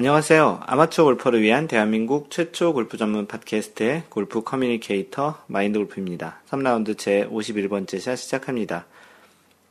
[0.00, 0.60] 안녕하세요.
[0.64, 6.40] 아마추어 골퍼를 위한 대한민국 최초 골프 전문 팟캐스트의 골프 커뮤니케이터 마인드 골프입니다.
[6.48, 8.86] 3라운드 제 51번째 샷 시작합니다.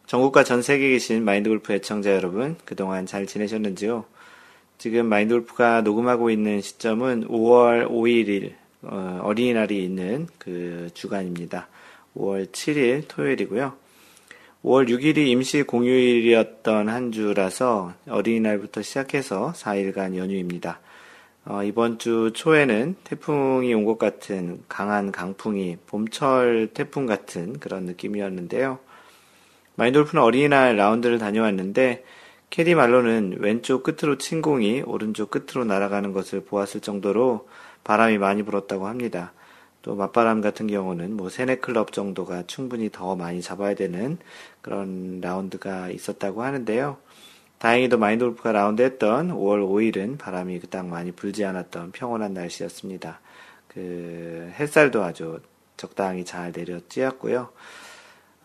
[0.05, 4.05] 전국과 전 세계에 계신 마인드 골프 애청자 여러분, 그동안 잘 지내셨는지요?
[4.77, 11.67] 지금 마인드 골프가 녹음하고 있는 시점은 5월 5일 어, 어린이날이 있는 그 주간입니다.
[12.15, 13.73] 5월 7일 토요일이고요.
[14.63, 20.81] 5월 6일이 임시 공휴일이었던 한 주라서 어린이날부터 시작해서 4일간 연휴입니다.
[21.45, 28.79] 어, 이번 주 초에는 태풍이 온 것 같은 강한 강풍이 봄철 태풍 같은 그런 느낌이었는데요.
[29.75, 32.03] 마인돌프는 어린이날 라운드를 다녀왔는데
[32.49, 37.47] 캐디 말로는 왼쪽 끝으로 친 공이 오른쪽 끝으로 날아가는 것을 보았을 정도로
[37.85, 39.31] 바람이 많이 불었다고 합니다.
[39.81, 44.17] 또 맞바람 같은 경우는 뭐 세네 클럽 정도가 충분히 더 많이 잡아야 되는
[44.61, 46.97] 그런 라운드가 있었다고 하는데요.
[47.59, 53.19] 다행히도 마인드 골프가 라운드 했던 5월 5일은 바람이 그닥 많이 불지 않았던 평온한 날씨였습니다.
[53.67, 55.39] 그 햇살도 아주
[55.77, 57.49] 적당히 잘 내려쬐었고요.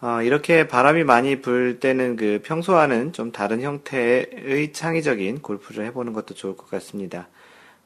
[0.01, 6.35] 어, 이렇게 바람이 많이 불 때는 그 평소와는 좀 다른 형태의 창의적인 골프를 해보는 것도
[6.35, 7.29] 좋을 것 같습니다.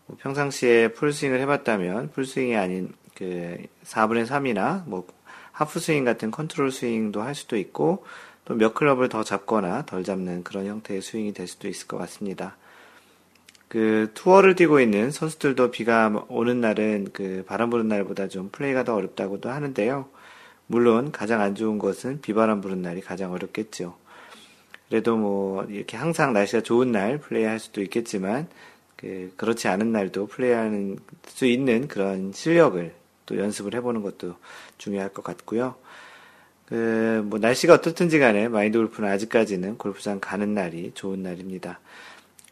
[0.06, 5.06] 뭐 평상시에 풀스윙을 해봤다면 풀스윙이 아닌 그 4분의 3이나 뭐
[5.52, 8.04] 하프 스윙 같은 컨트롤 스윙도 할 수도 있고
[8.44, 12.56] 또 몇 클럽을 더 잡거나 덜 잡는 그런 형태의 스윙이 될 수도 있을 것 같습니다.
[13.68, 18.94] 그 투어를 뛰고 있는 선수들도 비가 오는 날은 그 바람 부는 날보다 좀 플레이가 더
[18.94, 20.08] 어렵다고도 하는데요.
[20.66, 23.96] 물론 가장 안 좋은 것은 비바람 부는 날이 가장 어렵겠죠.
[24.88, 28.48] 그래도 뭐 이렇게 항상 날씨가 좋은 날 플레이할 수도 있겠지만
[28.96, 32.94] 그 그렇지 않은 날도 플레이하는 수 있는 그런 실력을
[33.28, 34.36] 또 연습을 해보는 것도
[34.78, 35.76] 중요할 것 같고요.
[36.66, 41.78] 그, 뭐, 날씨가 어떻든지 간에 마인드 골프는 아직까지는 골프장 가는 날이 좋은 날입니다.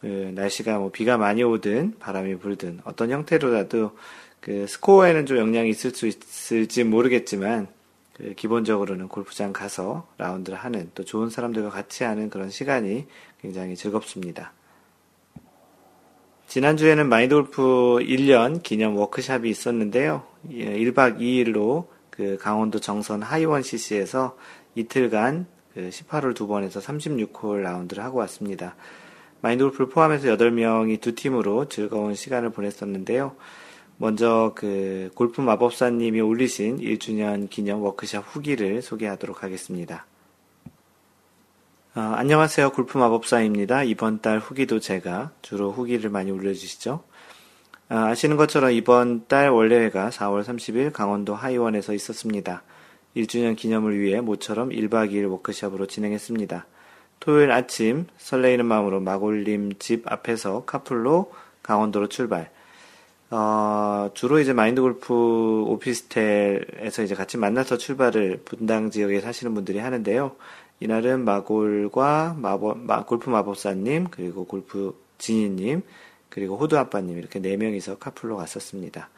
[0.00, 3.96] 그, 날씨가 뭐 비가 많이 오든 바람이 불든 어떤 형태로라도
[4.40, 7.68] 그 스코어에는 좀 영향이 있을 수 있을지 모르겠지만
[8.12, 13.06] 그 기본적으로는 골프장 가서 라운드를 하는 또 좋은 사람들과 같이 하는 그런 시간이
[13.42, 14.52] 굉장히 즐겁습니다.
[16.48, 17.62] 지난주에는 마인드골프
[18.00, 20.22] 1년 기념 워크샵이 있었는데요.
[20.48, 24.36] 1박 예, 2일로 그 강원도 정선 하이원 CC에서
[24.74, 28.76] 이틀간 그 18홀 두 번에서 36홀 라운드를 하고 왔습니다.
[29.42, 33.34] 마인드골프를 포함해서 8명이 두 팀으로 즐거운 시간을 보냈었는데요.
[33.98, 40.06] 먼저 그 골프 마법사님이 올리신 1주년 기념 워크샵 후기를 소개하도록 하겠습니다.
[41.96, 42.72] 어, 안녕하세요.
[42.72, 43.84] 골프 마법사입니다.
[43.84, 47.02] 이번 달 후기도 제가 주로 후기를 많이 올려주시죠.
[47.88, 52.62] 아, 아시는 것처럼 이번 달 원래회가 4월 30일 강원도 하이원에서 있었습니다.
[53.16, 56.66] 1주년 기념을 위해 모처럼 1박 2일 워크샵으로 진행했습니다.
[57.18, 61.32] 토요일 아침 설레이는 마음으로 마골림 집 앞에서 카풀로
[61.62, 62.50] 강원도로 출발.
[63.30, 65.14] 어, 주로 이제 마인드 골프
[65.66, 70.36] 오피스텔에서 이제 같이 만나서 출발을 분당 지역에 사시는 분들이 하는데요.
[70.80, 75.82] 이날은 마골과 마법, 마, 골프 마법사님, 그리고 골프 지니님,
[76.28, 79.08] 그리고 호두 아빠님 이렇게 네 명이서 카풀로 갔었습니다.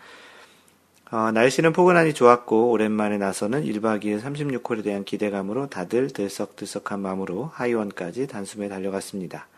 [1.10, 8.26] 어, 날씨는 포근하니 좋았고 오랜만에 나서는 1박 2일 36홀에 대한 기대감으로 다들 들썩들썩한 마음으로 하이원까지
[8.26, 9.48] 단숨에 달려갔습니다.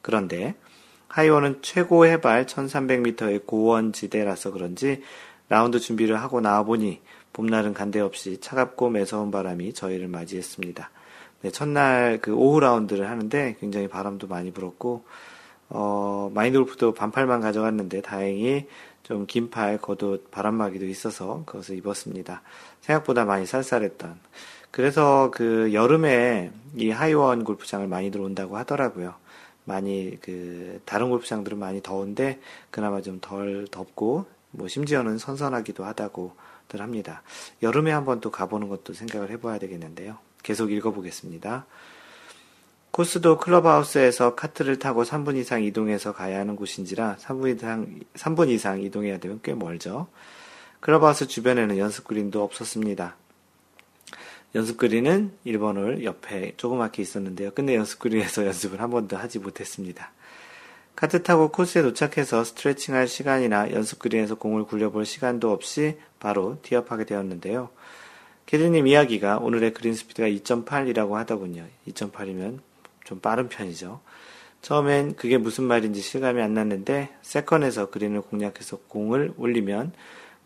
[0.00, 0.54] 그런데
[1.08, 5.02] 하이원은 최고 해발 1300m의 고원 지대라서 그런지
[5.48, 7.00] 라운드 준비를 하고 나와보니
[7.32, 10.88] 봄날은 간데없이 차갑고 매서운 바람이 저희를 맞이했습니다.
[11.42, 15.04] 네, 첫날 그 오후 라운드를 하는데 굉장히 바람도 많이 불었고
[15.70, 18.68] 어, 마인드 골프도 반팔만 가져갔는데 다행히
[19.02, 22.42] 좀 긴팔 겉옷 바람막이도 있어서 그것을 입었습니다.
[22.80, 24.20] 생각보다 많이 쌀쌀했던.
[24.70, 29.14] 그래서 그 여름에 이 하이원 골프장을 많이 들어온다고 하더라고요.
[29.64, 37.22] 많이 그 다른 골프장들은 많이 더운데 그나마 좀 덜 덥고 뭐 심지어는 선선하기도 하다고들 합니다.
[37.62, 40.18] 여름에 한번 또 가보는 것도 생각을 해봐야 되겠는데요.
[40.42, 41.66] 계속 읽어보겠습니다.
[42.90, 49.18] 코스도 클럽하우스에서 카트를 타고 3분 이상 이동해서 가야 하는 곳인지라 3분 이상, 3분 이상 이동해야
[49.18, 50.08] 되면 꽤 멀죠.
[50.80, 53.16] 클럽하우스 주변에는 연습 그린도 없었습니다.
[54.54, 57.52] 연습 그린은 1번 홀 옆에 조그맣게 있었는데요.
[57.52, 60.12] 근데 연습 그린에서 연습을 한 번도 하지 못했습니다.
[60.94, 67.06] 카트 타고 코스에 도착해서 스트레칭 할 시간이나 연습 그린에서 공을 굴려볼 시간도 없이 바로 티업하게
[67.06, 67.70] 되었는데요.
[68.46, 71.64] 캐디님 이야기가 오늘의 그린 스피드가 2.8이라고 하더군요.
[71.88, 72.60] 2.8이면
[73.04, 74.00] 좀 빠른 편이죠.
[74.60, 79.92] 처음엔 그게 무슨 말인지 실감이 안 났는데 세컨에서 그린을 공략해서 공을 올리면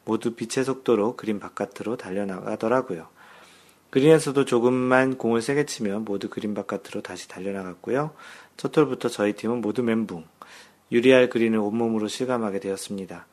[0.04, 3.08] 모두 빛의 속도로 그린 바깥으로 달려나가더라고요.
[3.90, 8.12] 그린에서도 조금만 공을 세게 치면 모두 그린 바깥으로 다시 달려나갔고요.
[8.56, 10.24] 첫 홀부터 저희 팀은 모두 멘붕.
[10.92, 13.26] 유리알 그린을 온몸으로 실감하게 되었습니다.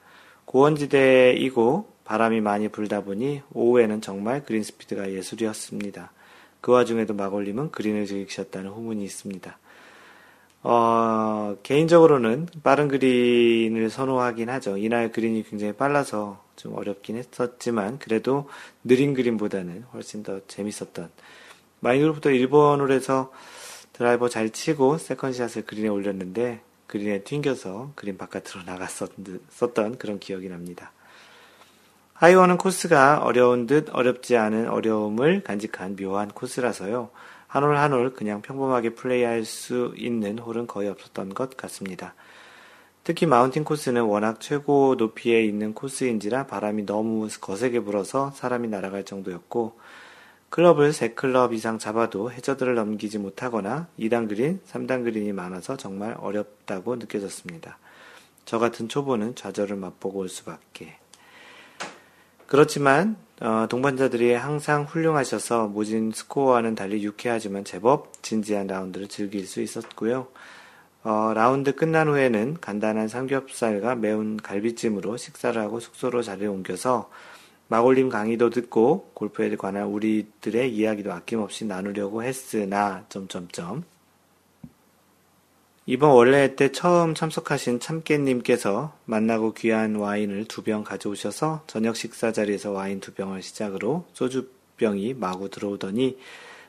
[0.46, 6.12] 고원지대이고 바람이 많이 불다 보니 오후에는 정말 그린 스피드가 예술이었습니다.
[6.62, 9.58] 그 와중에도 마골님은 그린을 즐기셨다는 후문이 있습니다.
[10.66, 14.78] 어, 개인적으로는 빠른 그린을 선호하긴 하죠.
[14.78, 18.50] 이날 그린이 굉장히 빨라서 좀 어렵긴 했었지만 그래도
[18.84, 21.10] 느린 그린보다는 훨씬 더 재밌었던
[21.82, 23.32] 마인드골프도 일본으로 해서
[23.92, 30.94] 드라이버 잘 치고 세컨샷을 그린에 올렸는데 그린에 튕겨서 그린 바깥으로 나갔었던 그런 기억이 납니다.
[32.14, 37.10] 하이원은 코스가 어려운 듯 어렵지 않은 어려움을 간직한 묘한 코스라서요.
[37.48, 42.16] 한 홀 한 홀 그냥 평범하게 플레이할 수 있는 홀은 거의 없었던 것 같습니다.
[43.04, 49.78] 특히 마운틴 코스는 워낙 최고 높이에 있는 코스인지라 바람이 너무 거세게 불어서 사람이 날아갈 정도였고
[50.50, 57.78] 클럽을 3클럽 이상 잡아도 해저드를 넘기지 못하거나 2단 그린, 3단 그린이 많아서 정말 어렵다고 느껴졌습니다.
[58.46, 61.03] 저 같은 초보는 좌절을 맛보고 올 수밖에.
[62.48, 70.28] 그렇지만 어, 동반자들이 항상 훌륭하셔서 모진 스코어와는 달리 유쾌하지만 제법 진지한 라운드를 즐길 수 있었고요.
[71.04, 77.10] 어, 라운드 끝난 후에는 간단한 삼겹살과 매운 갈비찜으로 식사를 하고 숙소로 자리를 옮겨서
[77.68, 83.84] 마골림 강의도 듣고 골프에 관한 우리들의 이야기도 아낌없이 나누려고 했으나 점점점
[85.86, 92.72] 이번 원래 때 처음 참석하신 참깨님께서 만나고 귀한 와인을 두 병 가져오셔서 저녁 식사 자리에서
[92.72, 96.18] 와인 두 병을 시작으로 소주병이 마구 들어오더니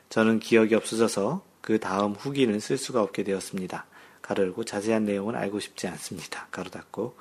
[0.09, 3.85] 저는 기억이 없어져서 그 다음 후기는 쓸 수가 없게 되었습니다.
[4.21, 6.47] 가르고 자세한 내용은 알고 싶지 않습니다.
[6.51, 7.15] 가로 닫고.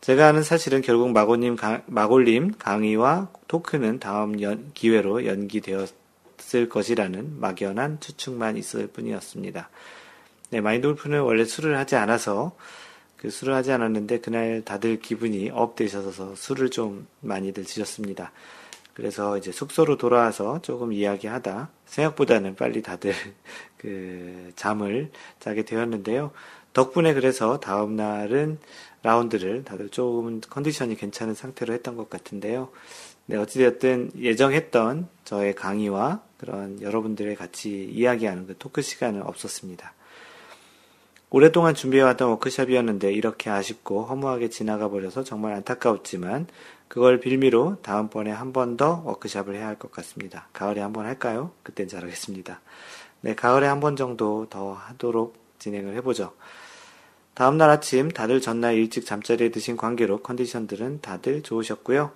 [0.00, 7.98] 제가 아는 사실은 결국 마골님, 강, 마골님 강의와 토크는 다음 연, 기회로 연기되었을 것이라는 막연한
[7.98, 9.68] 추측만 있을 뿐이었습니다.
[10.50, 12.56] 네, 마인드 골프는 원래 술을 하지 않아서
[13.18, 18.32] 그 술을 하지 않았는데 그날 다들 기분이 업 되셔서 술을 좀 많이들 드셨습니다.
[18.94, 23.12] 그래서 이제 숙소로 돌아와서 조금 이야기하다 생각보다는 빨리 다들
[23.76, 26.30] 그 잠을 자게 되었는데요.
[26.72, 28.58] 덕분에 그래서 다음 날은
[29.02, 32.70] 라운드를 다들 조금 컨디션이 괜찮은 상태로 했던 것 같은데요.
[33.26, 39.92] 네, 어찌되었든 예정했던 저의 강의와 그런 여러분들의 같이 이야기하는 그 토크 시간은 없었습니다.
[41.30, 46.46] 오랫동안 준비해왔던 워크샵이었는데 이렇게 아쉽고 허무하게 지나가 버려서 정말 안타까웠지만
[46.88, 50.48] 그걸 빌미로 다음번에 한 번 더 워크샵을 해야 할 것 같습니다.
[50.54, 51.50] 가을에 한 번 할까요?
[51.62, 52.60] 그땐 잘하겠습니다.
[53.20, 56.32] 네, 가을에 한 번 정도 더 하도록 진행을 해보죠.
[57.34, 62.10] 다음날 아침 다들 전날 일찍 잠자리에 드신 관계로 컨디션들은 다들 좋으셨고요.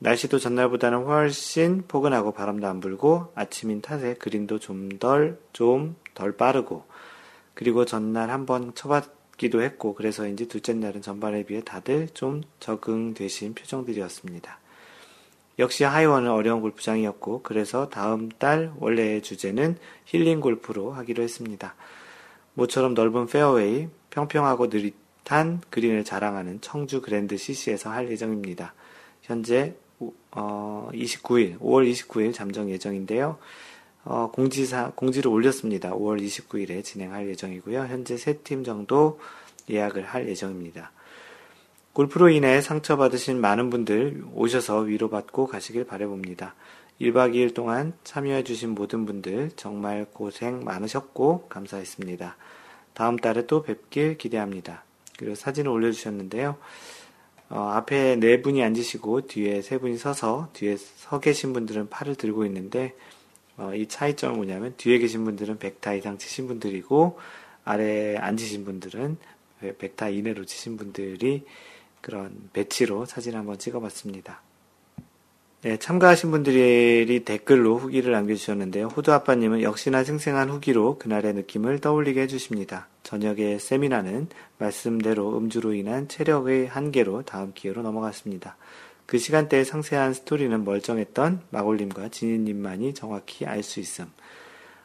[0.00, 6.84] 날씨도 전날보다는 훨씬 포근하고 바람도 안 불고 아침인 탓에 그린도 좀 덜, 좀 덜 빠르고
[7.54, 14.58] 그리고 전날 한번 쳐봤기도 했고 그래서인지 둘째 날은 전반에 비해 다들 좀 적응되신 표정들이었습니다.
[15.58, 21.74] 역시 하이원은 어려운 골프장이었고 그래서 다음 달 월례회 주제는 힐링 골프로 하기로 했습니다.
[22.54, 28.74] 모처럼 넓은 페어웨이, 평평하고 느릿한 그린을 자랑하는 청주 그랜드 CC에서 할 예정입니다.
[29.22, 29.74] 현재
[30.32, 33.38] 어, 29일, 5월 29일 잠정 예정인데요.
[34.04, 35.92] 어, 공지사, 공지를 올렸습니다.
[35.92, 37.80] 5월 29일에 진행할 예정이고요.
[37.86, 39.18] 현재 세팀 정도
[39.70, 40.92] 예약을 할 예정입니다.
[41.94, 46.54] 골프로 인해 상처받으신 많은 분들 오셔서 위로받고 가시길 바래봅니다.
[47.00, 52.36] 1박 2일 동안 참여해주신 모든 분들 정말 고생 많으셨고 감사했습니다.
[52.92, 54.84] 다음 달에 또 뵙길 기대합니다.
[55.18, 56.56] 그리고 사진을 올려주셨는데요.
[57.50, 62.44] 어, 앞에 네 분이 앉으시고 뒤에 세 분이 서서 뒤에 서 계신 분들은 팔을 들고
[62.46, 62.94] 있는데
[63.56, 67.18] 어, 이 차이점은 뭐냐면 뒤에 계신 분들은 100타 이상 치신 분들이고
[67.64, 69.16] 아래에 앉으신 분들은
[69.62, 71.44] 100타 이내로 치신 분들이
[72.00, 74.42] 그런 배치로 사진 한번 찍어봤습니다.
[75.62, 78.88] 네, 참가하신 분들이 댓글로 후기를 남겨주셨는데요.
[78.88, 82.88] 호두 아빠님은 역시나 생생한 후기로 그날의 느낌을 떠올리게 해주십니다.
[83.02, 88.58] 저녁에 세미나는 말씀대로 음주로 인한 체력의 한계로 다음 기회로 넘어갔습니다.
[89.06, 94.10] 그 시간대의 상세한 스토리는 멀쩡했던 마골님과 진희님만이 정확히 알 수 있음.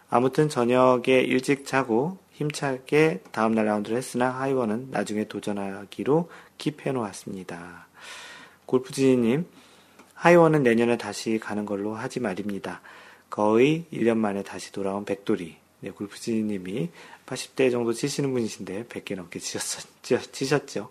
[0.09, 7.87] 아무튼 저녁에 일찍 자고 힘차게 다음날 라운드를 했으나 하이원은 나중에 도전하기로 킵해 놓았습니다.
[8.65, 9.45] 골프진이님,
[10.13, 12.81] 하이원은 내년에 다시 가는 걸로 하지 말입니다.
[13.29, 15.57] 거의 1년 만에 다시 돌아온 백돌이.
[15.81, 16.89] 네, 골프진이님이
[17.25, 19.87] 80대 정도 치시는 분이신데 100개 넘게 치셨,
[20.31, 20.89] 치셨죠.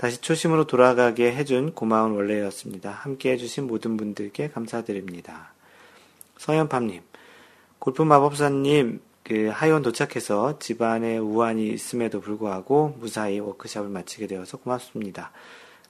[0.00, 2.90] 다시 초심으로 돌아가게 해준 고마운 원래였습니다.
[2.90, 5.52] 함께 해주신 모든 분들께 감사드립니다.
[6.38, 7.02] 서현팜님,
[7.78, 15.32] 골프 마법사님, 그 하이원 도착해서 집안에 우환이 있음에도 불구하고 무사히 워크샵을 마치게 되어서 고맙습니다.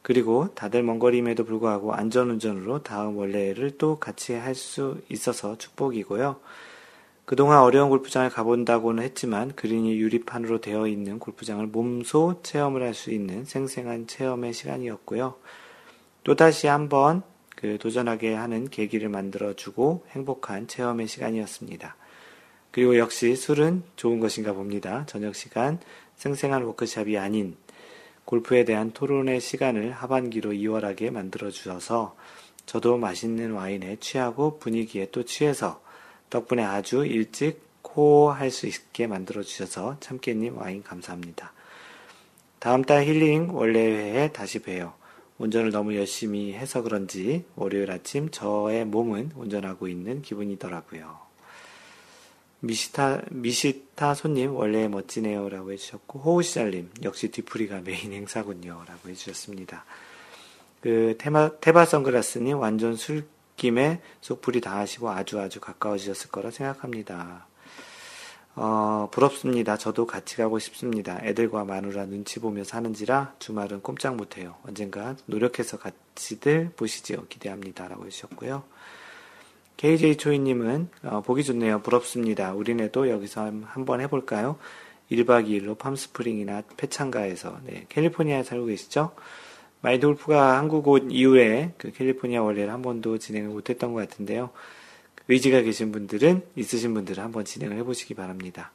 [0.02, 6.40] 그리고 다들 먼 거리임에도 불구하고 안전운전으로 다음 원래를 또 같이 할 수 있어서 축복이고요.
[7.30, 13.44] 그동안 어려운 골프장을 가본다고는 했지만 그린이 유리판으로 되어 있는 골프장을 몸소 체험을 할 수 있는
[13.44, 15.36] 생생한 체험의 시간이었고요.
[16.24, 17.22] 또다시 한번
[17.54, 21.94] 그 도전하게 하는 계기를 만들어주고 행복한 체험의 시간이었습니다.
[22.72, 25.04] 그리고 역시 술은 좋은 것인가 봅니다.
[25.06, 25.78] 저녁 시간
[26.16, 27.56] 생생한 워크샵이 아닌
[28.24, 32.16] 골프에 대한 토론의 시간을 하반기로 2월하게 만들어 주셔서
[32.66, 35.80] 저도 맛있는 와인에 취하고 분위기에 또 취해서
[36.30, 41.52] 덕분에 아주 일찍 코할 수 있게 만들어 주셔서 참깨님 와인 감사합니다.
[42.58, 44.94] 다음 달 힐링 월례회에 다시 봬요.
[45.38, 51.30] 운전을 너무 열심히 해서 그런지 월요일 아침 저의 몸은 운전하고 있는 기분이더라고요.
[52.60, 55.48] 미시타, 미시타 손님, 월례 멋지네요.
[55.48, 58.84] 라고 해주셨고, 호우시잘님, 역시 뒤풀이가 메인 행사군요.
[58.86, 59.86] 라고 해주셨습니다.
[60.82, 63.24] 그, 테마, 테바 선글라스님, 완전 술
[63.60, 67.46] 김에 속풀이 다 하시고 아주 아주 가까워지셨을 거라 생각합니다.
[68.56, 69.76] 어, 부럽습니다.
[69.76, 71.20] 저도 같이 가고 싶습니다.
[71.22, 74.56] 애들과 마누라 눈치 보며 사는지라 주말은 꼼짝 못해요.
[74.66, 77.26] 언젠가 노력해서 같이들 보시지요.
[77.28, 77.86] 기대합니다.
[77.86, 78.62] 라고 해주셨고요.
[79.76, 81.82] KJ 초이님은 어, 보기 좋네요.
[81.82, 82.54] 부럽습니다.
[82.54, 84.56] 우리네도 여기서 한번 해볼까요?
[85.12, 89.12] 1박 2일로 팜스프링이나 페창가에서 네, 캘리포니아에 살고 계시죠?
[89.82, 94.50] 마인드 골프가 한국 온 이후에 그 캘리포니아 월례를 한 번도 진행을 못했던 것 같은데요.
[95.28, 98.72] 의지가 계신 분들은 있으신 분들은 한번 진행을 해보시기 바랍니다.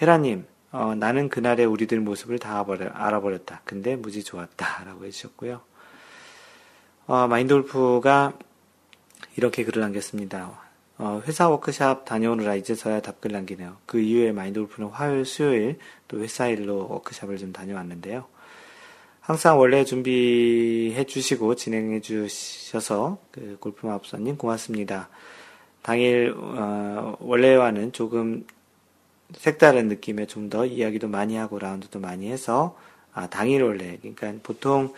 [0.00, 2.64] 헤라님, 어, 나는 그날의 우리들 모습을 다
[2.94, 3.62] 알아버렸다.
[3.64, 4.84] 근데 무지 좋았다.
[4.84, 5.60] 라고 해주셨고요.
[7.06, 8.32] 어, 마인드 골프가
[9.36, 10.60] 이렇게 글을 남겼습니다.
[10.98, 13.78] 어, 회사 워크샵 다녀오느라 이제서야 답글 남기네요.
[13.86, 18.26] 그 이후에 마인드 골프는 화요일, 수요일 또 회사 일로 워크샵을 좀 다녀왔는데요.
[19.22, 25.08] 항상 원래 준비해 주시고 진행해 주셔서 그 골프 마법사님 고맙습니다.
[25.80, 28.44] 당일 어, 원래와는 조금
[29.34, 32.76] 색다른 느낌의 좀더 이야기도 많이 하고 라운드도 많이 해서
[33.14, 34.92] 아, 당일 원래 그러니까 보통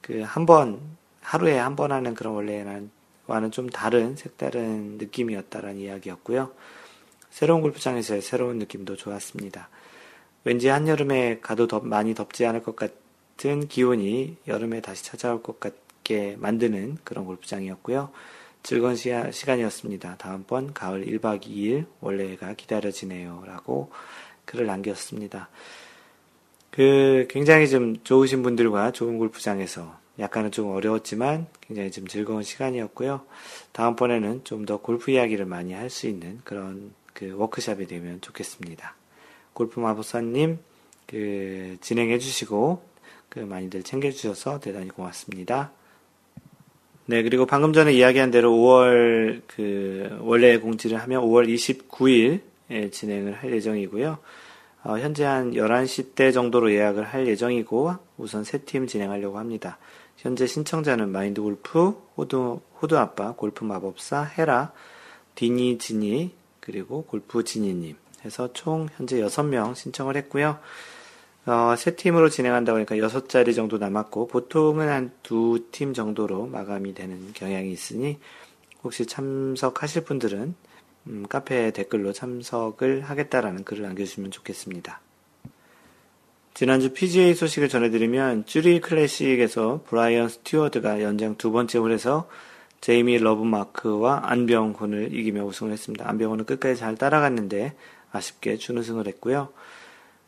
[0.00, 0.80] 그 한 번
[1.20, 2.90] 하루에 한 번 하는 그런 원래는
[3.26, 6.52] 와는 좀 다른 색다른 느낌이었다라는 이야기였고요.
[7.30, 9.68] 새로운 골프장에서의 새로운 느낌도 좋았습니다.
[10.44, 12.94] 왠지 한여름에 가도 더 많이 덥지 않을 것 같은
[13.68, 18.10] 기온이 여름에 다시 찾아올 것 같게 만드는 그런 골프장이었고요.
[18.62, 20.16] 즐거운 시야, 시간이었습니다.
[20.16, 23.44] 다음번 가을 1박 2일 원래가 기다려지네요.
[23.46, 23.90] 라고
[24.44, 25.48] 글을 남겼습니다.
[26.70, 33.22] 그 굉장히 좀 좋으신 분들과 좋은 골프장에서 약간은 좀 어려웠지만 굉장히 좀 즐거운 시간이었고요.
[33.72, 38.94] 다음번에는 좀 더 골프 이야기를 많이 할 수 있는 그런 그 워크샵이 되면 좋겠습니다.
[39.52, 40.58] 골프 마법사님
[41.06, 42.82] 그 진행해 주시고
[43.36, 45.70] 그 많이들 챙겨 주셔서 대단히 고맙습니다.
[47.04, 53.52] 네, 그리고 방금 전에 이야기한 대로 5월 그 원래 공지를 하면 5월 29일에 진행을 할
[53.52, 54.16] 예정이고요.
[54.84, 59.76] 어, 현재 한 11시 대 정도로 예약을 할 예정이고 우선 세 팀 진행하려고 합니다.
[60.16, 64.72] 현재 신청자는 마인드 골프, 호두, 호두 아빠, 골프 마법사, 헤라,
[65.34, 70.58] 디니 지니, 그리고 골프 지니님 해서 총 현재 6명 신청을 했고요.
[71.46, 77.32] 어, 세 팀으로 진행한다고 하니까 6자리 정도 남았고, 보통은 한 두 팀 정도로 마감이 되는
[77.34, 78.18] 경향이 있으니,
[78.82, 80.54] 혹시 참석하실 분들은,
[81.08, 85.00] 음, 카페 댓글로 참석을 하겠다라는 글을 남겨주시면 좋겠습니다.
[86.54, 92.28] 지난주 PGA 소식을 전해드리면 Zurich 클래식에서 브라이언 스튜어드가 연장 두 번째 홀에서
[92.80, 96.08] 제이미 러브마크와 안병훈을 이기며 우승을 했습니다.
[96.08, 97.74] 안병훈은 끝까지 잘 따라갔는데
[98.10, 99.50] 아쉽게 준우승을 했고요.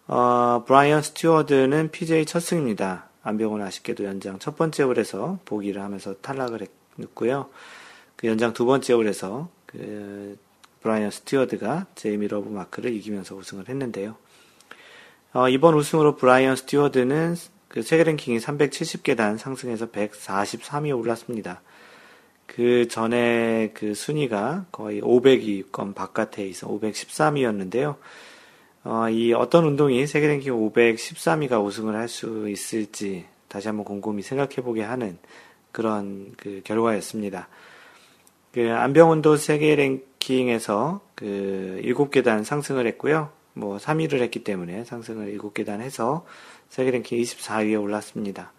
[0.09, 3.11] 어, 브라이언 스튜어드는 PGA 첫 승입니다.
[3.23, 6.67] 안병훈은 아쉽게도 연장 첫 번째 홀에서 보기를 하면서 탈락을
[6.99, 7.51] 했고요.
[8.17, 10.39] 그 연장 두 번째 홀에서 그
[10.81, 14.17] 브라이언 스튜어드가 제이미 러브마크를 이기면서 우승을 했는데요.
[15.35, 17.37] 어, 이번 우승으로 브라이언 스튜어드는
[17.69, 21.61] 그 세계 랭킹이 370계단 상승해서 143위에 올랐습니다.
[22.47, 27.97] 그 전에 그 순위가 거의 500위권 바깥에 있어 513위였는데요.
[28.85, 34.57] 어, 이 어떤 운동이 세계 랭킹 513위가 우승을 할 수 있을지 다시 한번 곰곰이 생각해
[34.57, 35.19] 보게 하는
[35.73, 37.49] 그런 그 결과였습니다.
[38.53, 43.31] 그 안병훈도 세계 랭킹에서 그 7계단 상승을 했고요.
[43.55, 46.25] 뭐 3위를 했기 때문에 상승을 7계단 해서
[46.69, 48.53] 세계 랭킹 24위에 올랐습니다.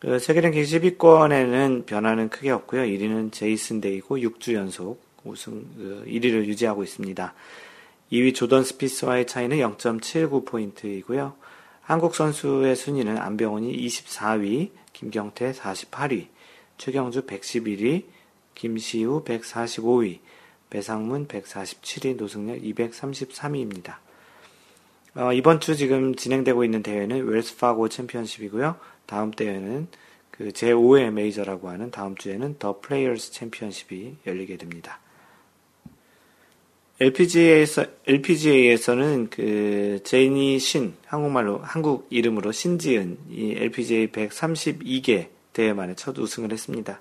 [0.00, 2.82] 그 세계 랭킹 10위권에는 변화는 크게 없고요.
[2.82, 7.32] 1위는 제이슨 데이고 6주 연속 우승 그 1위를 유지하고 있습니다.
[8.12, 11.34] 2위 조던 스피스와의 차이는 0.79포인트이고요.
[11.82, 16.28] 한국 선수의 순위는 안병훈이 24위, 김경태 48위,
[16.78, 18.04] 최경주 111위,
[18.54, 20.20] 김시우 145위,
[20.70, 23.96] 배상문 147위, 노승열 233위입니다.
[25.16, 28.76] 어, 이번 주 지금 진행되고 있는 대회는 웰스파고 챔피언십이고요.
[29.06, 29.88] 다음 대회는
[30.30, 34.98] 그 제5의 메이저라고 하는 다음 주에는 더 플레이어스 챔피언십이 열리게 됩니다.
[37.00, 46.16] LPGA에서, LPGA에서는 그 제니 신, 한국말로, 한국 이름으로 신지은, 이 LPGA 132개 대회 만에 첫
[46.18, 47.00] 우승을 했습니다.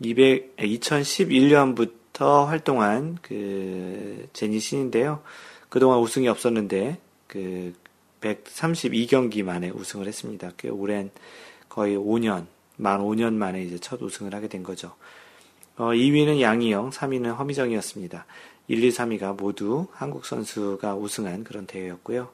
[0.00, 5.22] 200, 2011년부터 활동한 그 제니 신인데요.
[5.68, 7.72] 그동안 우승이 없었는데 그
[8.20, 10.52] 132경기 만에 우승을 했습니다.
[10.56, 11.10] 꽤 오랜
[11.68, 14.94] 거의 5년, 만 5년 만에 이제 첫 우승을 하게 된 거죠.
[15.76, 18.26] 어, 2위는 양희영, 3위는 허미정이었습니다.
[18.68, 22.30] 1, 2, 3위가 모두 한국 선수가 우승한 그런 대회였고요.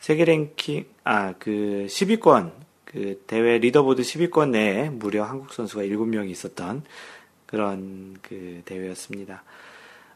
[0.00, 2.52] 세계 랭킹, 아, 그 10위권,
[2.84, 6.82] 그 대회 리더보드 10위권 내에 무려 한국 선수가 7명이 있었던
[7.46, 9.42] 그런 그 대회였습니다.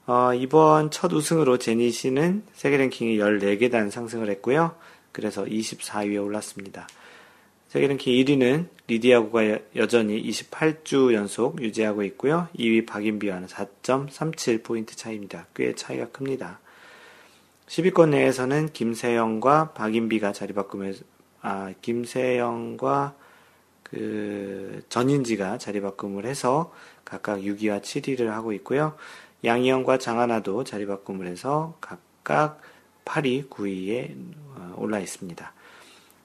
[0.06, 4.75] 어, 이번 첫 우승으로 제니 씨는 세계 랭킹이 14계단 상승을 했고요.
[5.12, 6.87] 그래서 24위에 올랐습니다.
[7.71, 12.49] 세계 랭킹 1위는 리디아고가 여전히 28주 연속 유지하고 있고요.
[12.59, 15.47] 2위 박인비와는 4.37포인트 차이입니다.
[15.55, 16.59] 꽤 차이가 큽니다.
[17.69, 21.05] 10위권 내에서는 김세영과 박인비가 자리 바꾸면서,
[21.43, 23.15] 아, 김세영과
[23.85, 26.75] 그 전인지가 자리 바꿈을 해서
[27.05, 28.97] 각각 6위와 7위를 하고 있고요.
[29.45, 32.61] 양희영과 장하나도 자리 바꿈을 해서 각각
[33.05, 34.17] 8위, 9위에
[34.57, 35.53] 어, 올라 있습니다.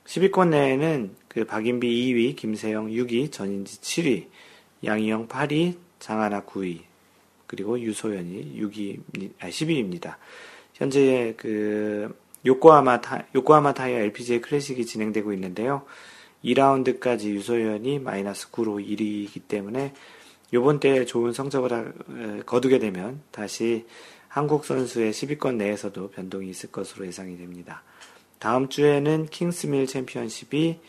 [0.06, 4.28] 10위권 내에는 그 박인비 2위, 김세영 6위, 전인지 7위,
[4.86, 6.80] 양희영 8위, 장하나 9위,
[7.46, 10.16] 그리고 유소연이 6위, 아, 10위입니다.
[10.74, 15.84] 현재 그 요코하마 타, 요코하마 타이어 LPGA 클래식이 진행되고 있는데요.
[16.46, 19.94] 2라운드까지 유소연이 마이너스 9로 1위이기 때문에
[20.54, 23.86] 요번 대회 좋은 성적을 거두게 되면 다시
[24.30, 27.84] 한국 선수의 10위권 내에서도 변동이 있을 것으로 예상이 됩니다.
[28.40, 30.80] 다음 주에는 킹스밀 챔피언십이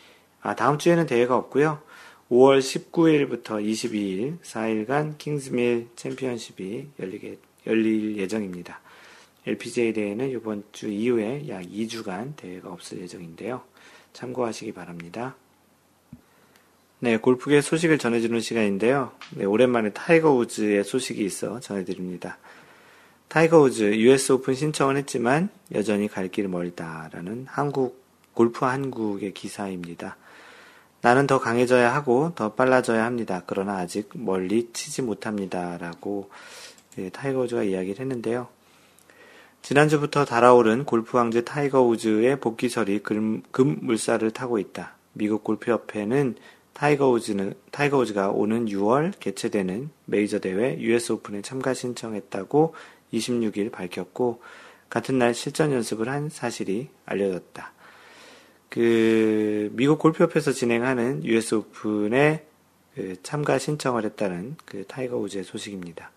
[0.41, 1.81] 아 다음 주에는 대회가 없고요.
[2.29, 8.81] 5월 19일부터 22일 4일간 킹스밀 챔피언십이 열리게 열릴 예정입니다.
[9.45, 13.61] LPGA 대회는 이번 주 이후에 약 2주간 대회가 없을 예정인데요.
[14.13, 15.35] 참고하시기 바랍니다.
[16.99, 19.11] 네, 골프계 소식을 전해주는 시간인데요.
[19.35, 22.37] 네, 오랜만에 타이거 우즈의 소식이 있어 전해드립니다.
[23.27, 30.17] 타이거 우즈 US 오픈 신청을 했지만 여전히 갈 길 멀다라는 한국 골프 한국의 기사입니다.
[31.07, 33.41] 나는 더 강해져야 하고 더 빨라져야 합니다.
[33.47, 36.29] 그러나 아직 멀리 치지 못합니다 라고
[36.97, 38.49] 네, 타이거 우즈가 이야기를 했는데요.
[39.61, 44.97] 지난주부터 달아오른 골프 황제 타이거 우즈의 복귀설이 급, 급물살을 타고 있다.
[45.13, 46.35] 미국 골프협회는
[46.73, 52.75] 타이거 우즈는 타이거 우즈가 오는 6월 개최되는 메이저 대회 US 오픈에 참가 신청했다고
[53.13, 54.41] 26일 밝혔고
[54.89, 57.76] 같은 날 실전 연습을 한 사실이 알려졌다.
[58.69, 62.45] 그 미국 골프협회에서 진행하는 US 오픈에
[62.95, 66.11] 그 참가 신청을 했다는 그 타이거 우즈의 소식입니다.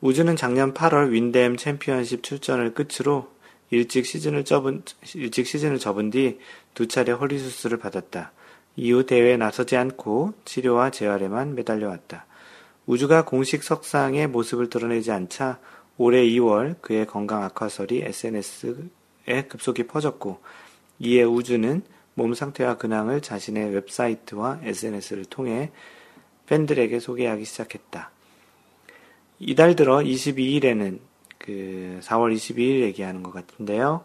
[0.00, 3.30] 우즈는 작년 8월 윈댐 챔피언십 출전을 끝으로
[3.70, 4.82] 일찍 시즌을 접은
[5.14, 6.38] 일찍 시즌을 접은 뒤
[6.74, 8.32] 두 차례 허리 수술을 받았다.
[8.76, 12.26] 이후 대회에 나서지 않고 치료와 재활에만 매달려왔다.
[12.86, 15.58] 우주가 공식 석상의 모습을 드러내지 않자
[15.98, 20.40] 올해 2월 그의 건강 악화설이 SNS에 급속히 퍼졌고
[21.02, 21.82] 이에 우주는
[22.14, 25.72] 몸 상태와 근황을 자신의 웹사이트와 SNS를 통해
[26.46, 28.10] 팬들에게 소개하기 시작했다.
[29.40, 31.00] 이달 들어 22일에는
[31.38, 34.04] 그 4월 22일 얘기하는 것 같은데요.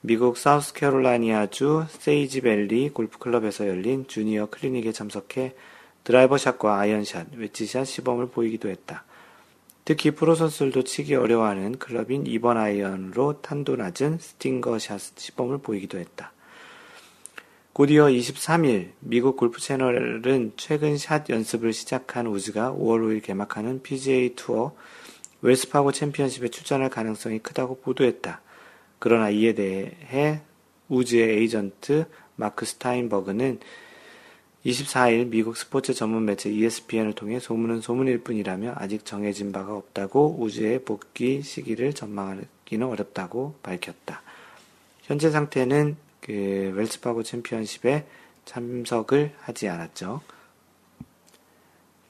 [0.00, 5.54] 미국 사우스캐롤라이나주 세이지밸리 골프클럽에서 열린 주니어 클리닉에 참석해
[6.02, 9.04] 드라이버샷과 아이언샷, 웨지샷 시범을 보이기도 했다.
[9.84, 16.32] 특히 프로 선수들도 치기 어려워하는 클럽인 2번 아이언으로 탄도 낮은 stinger샷 시범을 보이기도 했다.
[17.72, 24.72] 곧이어 23일 미국 골프 채널은 최근 샷 연습을 시작한 우즈가 5월 5일 개막하는 PGA 투어
[25.40, 28.40] 웰스파고 챔피언십에 출전할 가능성이 크다고 보도했다.
[29.00, 30.42] 그러나 이에 대해
[30.88, 32.04] 우즈의 에이전트
[32.36, 33.58] 마크 스타인버그는
[34.64, 40.84] 24일 미국 스포츠 전문 매체 ESPN을 통해 소문은 소문일 뿐이라며 아직 정해진 바가 없다고 우즈의
[40.84, 44.22] 복귀 시기를 전망하기는 어렵다고 밝혔다.
[45.02, 48.06] 현재 상태는 그 웰스파고 챔피언십에
[48.44, 50.20] 참석을 하지 않았죠.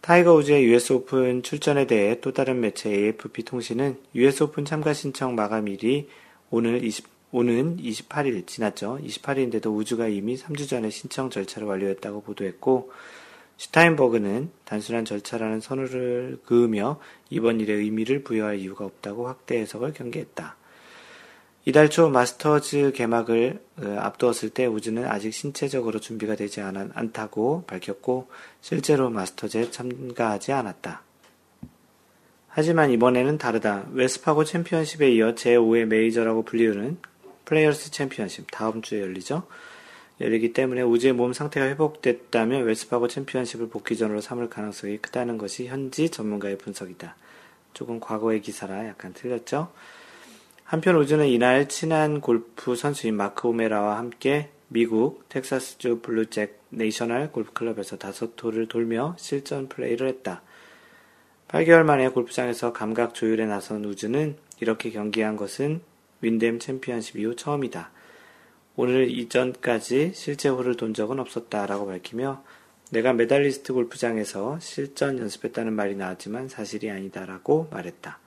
[0.03, 5.35] 타이거 우즈의 US 오픈 출전에 대해 또 다른 매체 AFP 통신은 US 오픈 참가 신청
[5.35, 6.11] 마감일이
[6.51, 8.99] 오늘 20, 오는 28일 지났죠.
[9.03, 12.93] 28일인데도 우즈가 이미 3주 전에 신청 절차를 완료했다고 보도했고
[13.57, 20.57] 슈타인버그는 단순한 절차라는 선언을 그으며 이번 일에 의미를 부여할 이유가 없다고 확대 해석을 경계했다.
[21.65, 28.29] 이달 초 마스터즈 개막을 어, 앞두었을 때 우즈는 아직 신체적으로 준비가 되지 않다고 밝혔고
[28.61, 31.03] 실제로 마스터즈에 참가하지 않았다.
[32.49, 33.87] 하지만 이번에는 다르다.
[33.93, 36.99] 웰스파고 챔피언십에 이어 제5의 메이저라고 불리우는
[37.45, 39.45] 플레이어스 챔피언십 다음 주에 열리죠.
[40.21, 46.59] 열리기 때문에 우즈의 몸 상태가 회복됐다면 웰스파고 챔피언십을 복귀전으로 삼을 가능성이 크다는 것이 현지 전문가의
[46.59, 47.17] 분석이다.
[47.75, 49.73] 조금 과거의 기사라 약간 틀렸죠.
[50.65, 58.43] 한편 우즈는 이날 친한 골프 선수인 마크 오메라와 함께 미국 텍사스주 블루잭 네이셔널 골프클럽에서 다섯
[58.43, 60.43] 홀을 돌며 실전 플레이를 했다.
[61.49, 65.83] 8개월 만에 골프장에서 감각 조율에 나선 우즈는 이렇게 경기한 것은
[66.23, 67.91] 윈댐 챔피언십 이후 처음이다.
[68.75, 72.43] 오늘 이전까지 실제 홀을 돈 적은 없었다라고 밝히며
[72.91, 78.19] 내가 메달리스트 골프장에서 실전 연습했다는 말이 나왔지만 사실이 아니다라고 말했다.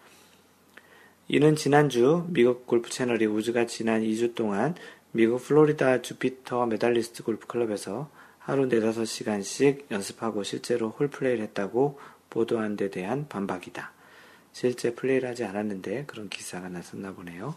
[1.27, 4.75] 이는 지난주 미국 골프 채널이 우즈가 지난 2주 동안
[5.11, 12.75] 미국 플로리다 주피터 메달리스트 골프 클럽에서 하루 4, 5시간씩 연습하고 실제로 홀 플레이를 했다고 보도한
[12.75, 13.91] 데 대한 반박이다.
[14.51, 17.55] 실제 플레이를 하지 않았는데 그런 기사가 났었나 보네요.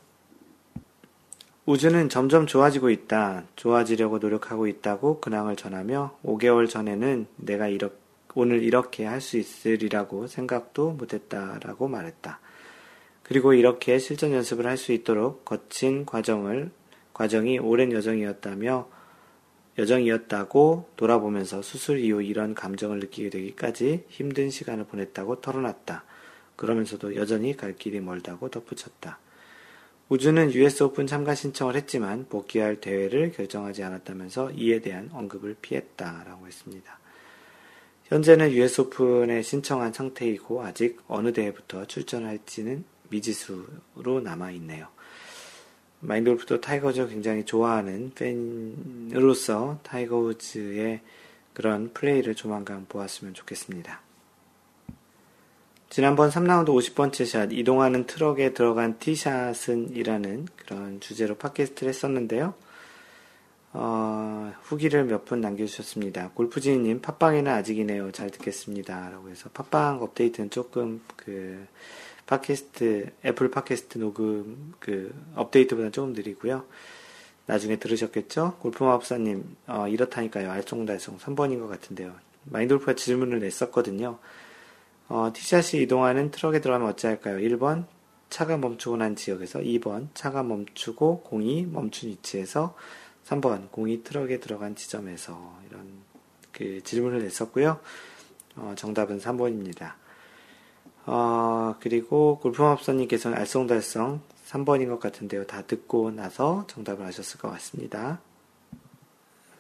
[1.69, 3.45] 우즈는 점점 좋아지고 있다.
[3.55, 7.91] 좋아지려고 노력하고 있다고 근황을 전하며 5개월 전에는 내가 이렇,
[8.35, 12.41] 오늘 이렇게 할 수 있으리라고 생각도 못했다라고 말했다.
[13.23, 16.71] 그리고 이렇게 실전 연습을 할 수 있도록 거친 과정을,
[17.13, 18.89] 과정이 오랜 여정이었다며,
[19.77, 26.05] 여정이었다고 돌아보면서 수술 이후 이런 감정을 느끼게 되기까지 힘든 시간을 보냈다고 털어놨다.
[26.57, 29.19] 그러면서도 여전히 갈 길이 멀다고 덧붙였다.
[30.09, 36.99] 우주는 US 오픈 참가 신청을 했지만 복귀할 대회를 결정하지 않았다면서 이에 대한 언급을 피했다라고 했습니다.
[38.05, 44.89] 현재는 US 오픈에 신청한 상태이고 아직 어느 대회부터 출전할지는 미지수로 남아 있네요.
[46.01, 51.01] 마인드 골프도 타이거 우즈 굉장히 좋아하는 팬으로서 타이거 우즈의
[51.53, 54.08] 그런 플레이를 조만간 보았으면 좋겠습니다.
[55.91, 62.53] 지난번 3라운드 50번째 샷, 이동하는 트럭에 들어간 티샷은 이라는 그런 주제로 팟캐스트를 했었는데요.
[63.73, 66.33] 어, 후기를 몇 분 남겨주셨습니다.
[66.35, 68.13] 골프지님, 팟빵에는 아직이네요.
[68.13, 69.09] 잘 듣겠습니다.
[69.09, 71.67] 라고 해서, 팟빵 업데이트는 조금, 그,
[72.27, 76.65] 팟캐스트, 애플 팟캐스트 녹음 그 업데이트보다 조금 느리고요.
[77.47, 78.57] 나중에 들으셨겠죠?
[78.61, 80.51] 골프마법사님, 어, 이렇다니까요.
[80.51, 82.13] 알쏭달쏭 3번인 것 같은데요.
[82.45, 84.19] 마인돌프가 질문을 냈었거든요.
[85.09, 87.39] 어, 티샷이 이동하는 트럭에 들어가면 어찌할까요?
[87.39, 87.87] 1번,
[88.29, 92.75] 차가 멈추고 난 지역에서 2번, 차가 멈추고 공이 멈춘 위치에서
[93.27, 95.87] 3번, 공이 트럭에 들어간 지점에서 이런
[96.53, 97.81] 그 질문을 냈었고요.
[98.57, 99.95] 어, 정답은 3번입니다.
[101.07, 105.47] 어, 그리고 골프마법사님께서는 알쏭달쏭 3번인 것 같은데요.
[105.47, 108.21] 다 듣고 나서 정답을 하셨을 것 같습니다.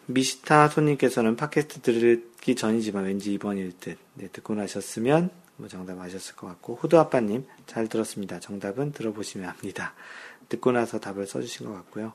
[0.07, 3.98] 미시타 손님께서는 팟캐스트 들 기 전이지만 왠지 2번일 듯.
[4.14, 8.40] 네, 듣고 나셨으면 뭐 정답 하셨을 것 같고, 후드아빠님 잘 들었습니다.
[8.40, 9.94] 정답은 들어보시면 합니다.
[10.48, 12.12] 듣고 나서 답을 써주신 것 같고요.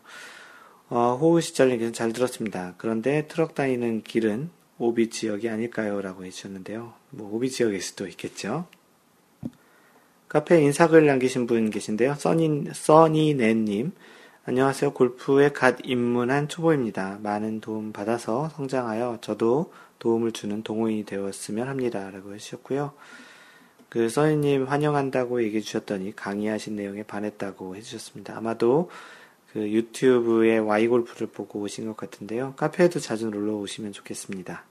[0.89, 2.73] 어, 호우시절님께서는 잘 들었습니다.
[2.77, 6.01] 그런데 트럭 다니는 길은 오비 지역이 아닐까요?
[6.01, 6.93] 라고 해주셨는데요.
[7.11, 8.67] 뭐 오비 지역일 수도 있겠죠.
[10.29, 12.15] 카페에 인사글 남기신 분 계신데요.
[12.15, 13.91] 써니, 써니네님.
[14.45, 14.93] 안녕하세요.
[14.93, 17.19] 골프에 갓 입문한 초보입니다.
[17.21, 19.71] 많은 도움 받아서 성장하여 저도
[20.03, 22.11] 도움을 주는 동호인이 되었으면 합니다.
[22.11, 22.91] 라고 해주셨고요.
[23.87, 28.35] 그 써니님 환영한다고 얘기해 주셨더니 강의하신 내용에 반했다고 해주셨습니다.
[28.35, 28.89] 아마도
[29.53, 32.53] 그 유튜브의 Y골프를 보고 오신 것 같은데요.
[32.57, 34.65] 카페에도 자주 놀러 오시면 좋겠습니다.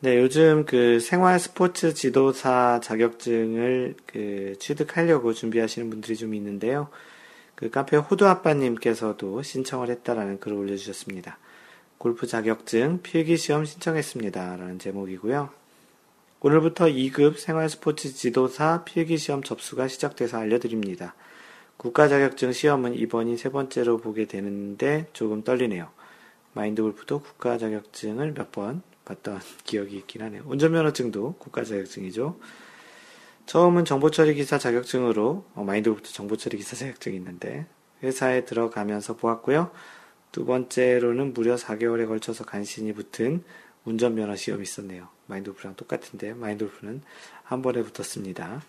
[0.00, 6.88] 네, 요즘 그 생활 스포츠 지도사 자격증을 그 취득하려고 준비하시는 분들이 좀 있는데요.
[7.54, 11.38] 그 카페 호두 아빠님께서도 신청을 했다라는 글을 올려주셨습니다.
[11.98, 14.56] 골프 자격증 필기시험 신청했습니다.
[14.56, 15.50] 라는 제목이고요.
[16.40, 21.16] 오늘부터 2급 생활 스포츠 지도사 필기시험 접수가 시작돼서 알려드립니다.
[21.76, 25.90] 국가 자격증 시험은 이번이 세 번째로 보게 되는데 조금 떨리네요.
[26.54, 30.42] 마인드 골프도 국가 자격증을 몇 번 봤던 기억이 있긴 하네요.
[30.46, 32.38] 운전면허증도 국가 자격증이죠.
[33.46, 37.66] 처음은 정보처리 기사 자격증으로 어, 마인드부터 정보처리 기사 자격증이 있는데
[38.02, 39.72] 회사에 들어가면서 보았고요.
[40.32, 43.42] 두 번째로는 무려 4개월에 걸쳐서 간신히 붙은
[43.84, 45.08] 운전면허 시험이 있었네요.
[45.26, 47.02] 마인드 골프랑 똑같은데 마인드 골프는
[47.44, 48.62] 한 번에 붙었습니다.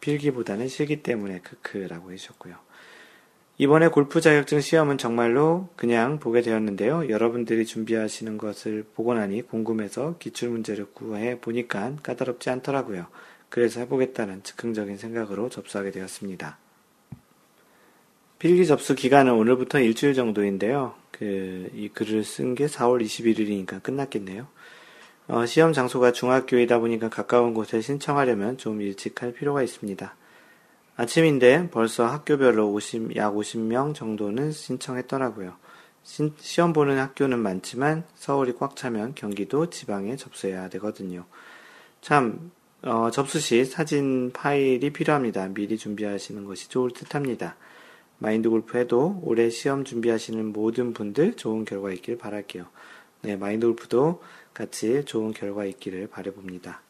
[0.00, 2.56] 필기보다는 실기 때문에 크크라고 해주셨고요.
[3.58, 7.08] 이번에 골프 자격증 시험은 정말로 그냥 보게 되었는데요.
[7.10, 13.06] 여러분들이 준비하시는 것을 보고 나니 궁금해서 기출문제를 구해 보니까 까다롭지 않더라고요.
[13.50, 16.58] 그래서 해보겠다는 즉흥적인 생각으로 접수하게 되었습니다.
[18.42, 20.94] 필기 접수 기간은 오늘부터 일주일 정도인데요.
[21.12, 24.48] 그, 이 글을 쓴 게 4월 21일이니까 끝났겠네요.
[25.28, 30.16] 어, 시험 장소가 중학교이다 보니까 가까운 곳에 신청하려면 좀 일찍 할 필요가 있습니다.
[30.96, 35.54] 아침인데 벌써 학교별로 50, 약 50명 정도는 신청했더라고요.
[36.02, 41.26] 신, 시험 보는 학교는 많지만 서울이 꽉 차면 경기도 지방에 접수해야 되거든요.
[42.00, 42.50] 참,
[42.82, 45.46] 어, 접수 시 사진 파일이 필요합니다.
[45.54, 47.54] 미리 준비하시는 것이 좋을 듯 합니다.
[48.22, 52.66] 마인드 골프에도 올해 시험 준비하시는 모든 분들 좋은 결과 있길 바랄게요.
[53.22, 54.22] 네, 마인드 골프도
[54.54, 56.82] 같이 좋은 결과 있기를 바래봅니다.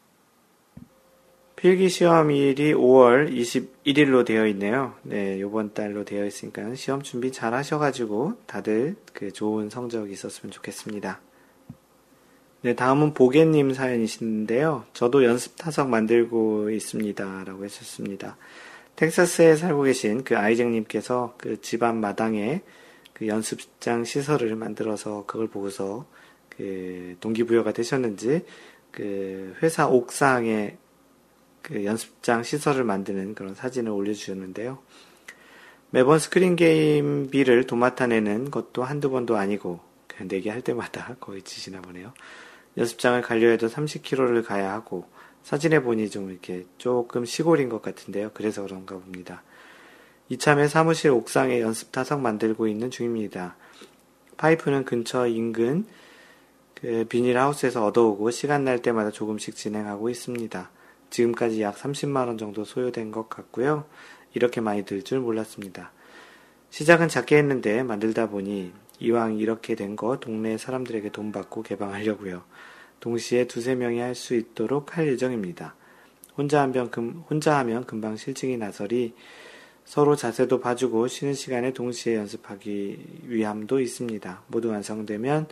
[1.57, 4.95] 필기 시험일이 5월 21일로 되어 있네요.
[5.05, 11.19] 네, 요번 달로 되어 있으니까 시험 준비 잘 하셔가지고 다들 그 좋은 성적 있었으면 좋겠습니다.
[12.61, 14.85] 네, 다음은 보게님 사연이신데요.
[14.93, 17.45] 저도 연습 타석 만들고 있습니다.
[17.45, 18.37] 라고 했었습니다.
[18.97, 22.63] 텍사스에 살고 계신 그 아이쟁님께서 그 집안 마당에
[23.13, 26.07] 그 연습장 시설을 만들어서 그걸 보고서
[26.49, 28.45] 그 동기부여가 되셨는지
[28.91, 30.77] 그 회사 옥상에
[31.63, 34.79] 그 연습장 시설을 만드는 그런 사진을 올려주셨는데요.
[35.91, 41.81] 매번 스크린 게임비를 도맡아 내는 것도 한두 번도 아니고 그냥 내기 할 때마다 거의 지시나
[41.81, 42.13] 보네요.
[42.77, 45.07] 연습장을 가려 해도 30km를 가야 하고
[45.43, 48.31] 사진에 보니 좀 이렇게 조금 시골인 것 같은데요.
[48.35, 49.43] 그래서 그런가 봅니다.
[50.29, 53.57] 이참에 사무실 옥상에 연습 타석 만들고 있는 중입니다.
[54.37, 55.85] 파이프는 근처 인근
[56.75, 60.71] 그 비닐하우스에서 얻어오고 시간 날 때마다 조금씩 진행하고 있습니다.
[61.11, 63.85] 지금까지 약 30만원 정도 소요된 것 같고요.
[64.35, 65.93] 이렇게 많이 들 줄 몰랐습니다.
[66.71, 72.43] 시작은 작게 했는데 만들다 보니 이왕 이렇게 된 거 동네 사람들에게 돈 받고 개방하려고요.
[73.03, 75.75] 동시에 두세 명이 할 수 있도록 할 예정입니다.
[76.39, 79.15] 혼자 하면, 금, 혼자 하면 금방 실증이 나서리
[79.85, 84.45] 서로 자세도 봐주고 쉬는 시간에 동시에 연습하기 위함도 있습니다.
[84.47, 85.49] 모두 완성되면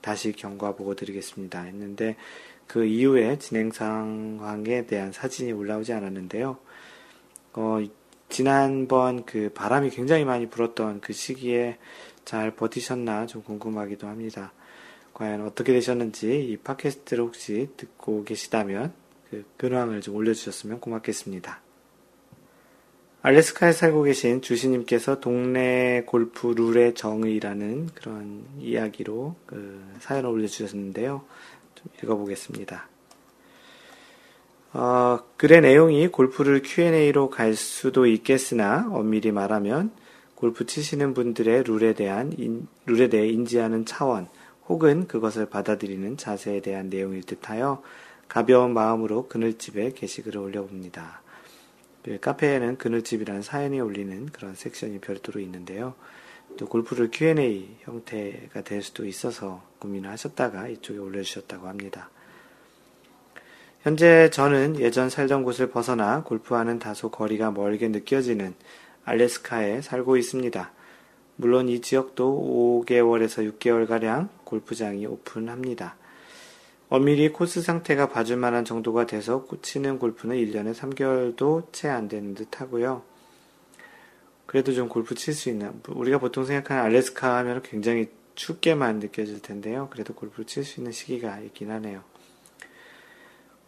[0.00, 1.62] 다시 경과 보고 드리겠습니다.
[1.62, 2.16] 했는데
[2.68, 6.56] 그 이후에 진행 상황에 대한 사진이 올라오지 않았는데요.
[7.54, 7.78] 어,
[8.28, 11.78] 지난번 그 바람이 굉장히 많이 불었던 그 시기에
[12.24, 14.52] 잘 버티셨나 좀 궁금하기도 합니다.
[15.14, 18.92] 과연 어떻게 되셨는지 이 팟캐스트를 혹시 듣고 계시다면
[19.30, 21.60] 그 근황을 좀 올려주셨으면 고맙겠습니다.
[23.24, 31.22] 알래스카에 살고 계신 주시님께서 동네 골프 룰의 정의라는 그런 이야기로 그 사연을 올려주셨는데요.
[31.76, 32.88] 좀 읽어보겠습니다.
[34.74, 39.92] 어, 글의 내용이 골프를 Q&A로 갈 수도 있겠으나 엄밀히 말하면
[40.34, 44.28] 골프 치시는 분들의 룰에 대한 인, 룰에 대해 인지하는 차원
[44.68, 47.82] 혹은 그것을 받아들이는 자세에 대한 내용일 듯하여
[48.28, 51.20] 가벼운 마음으로 그늘집에 게시글을 올려봅니다.
[52.02, 55.94] 그 카페에는 그늘집이라는 사연이 올리는 그런 섹션이 별도로 있는데요.
[56.56, 62.10] 또 골프를 Q&A 형태가 될 수도 있어서 고민을 하셨다가 이쪽에 올려주셨다고 합니다.
[63.82, 68.54] 현재 저는 예전 살던 곳을 벗어나 골프하는 다소 거리가 멀게 느껴지는
[69.04, 70.70] 알래스카에 살고 있습니다.
[71.36, 75.96] 물론 이 지역도 5개월에서 6개월가량 골프장이 오픈합니다.
[76.90, 82.60] 엄밀히 코스 상태가 봐줄 만한 정도가 돼서 치는 골프는 1년에 3개월도 채 안 되는 듯
[82.60, 83.02] 하고요.
[84.44, 89.88] 그래도 좀 골프 칠 수 있는 우리가 보통 생각하는 알래스카 하면 굉장히 춥게만 느껴질 텐데요.
[89.90, 92.02] 그래도 골프를 칠 수 있는 시기가 있긴 하네요.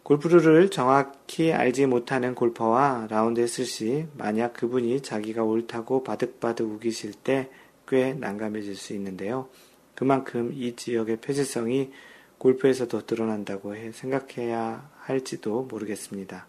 [0.03, 7.49] 골프를 정확히 알지 못하는 골퍼와 라운드 했을 시 만약 그분이 자기가 옳다고 바득바득 우기실 때
[7.87, 9.49] 꽤 난감해질 수 있는데요.
[9.95, 11.91] 그만큼 이 지역의 폐쇄성이
[12.37, 16.47] 골프에서 더 드러난다고 생각해야 할지도 모르겠습니다.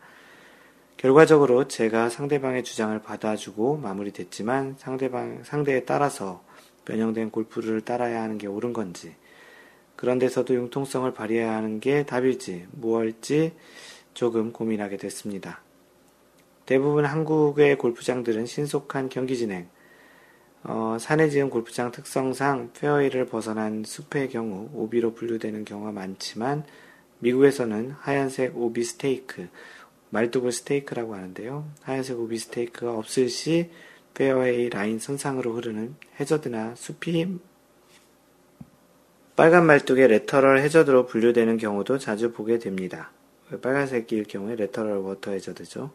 [0.97, 6.43] 결과적으로 제가 상대방의 주장을 받아주고 마무리됐지만 상대방, 상대에 따라서
[6.85, 9.15] 변형된 골프를 따라야 하는 게 옳은 건지,
[9.95, 13.53] 그런 데서도 융통성을 발휘해야 하는 게 답일지, 무엇일지
[14.15, 15.61] 조금 고민하게 됐습니다.
[16.65, 19.69] 대부분 한국의 골프장들은 신속한 경기 진행,
[20.69, 26.65] 어, 산에 지은 골프장 특성상 페어웨이를 벗어난 숲의 경우 오비로 분류되는 경우가 많지만
[27.21, 29.49] 미국에서는 하얀색 오비 stake,
[30.11, 31.71] 말뚝을 stake라고 하는데요.
[31.83, 33.71] 하얀색 오비 stake가 없을 시
[34.15, 37.39] 페어웨이 라인 선상으로 흐르는 해저드나 숲이
[39.37, 43.13] 빨간 말뚝의 lateral 해저드로 분류되는 경우도 자주 보게 됩니다.
[43.63, 45.93] 빨간색일 경우에 lateral water hazard죠.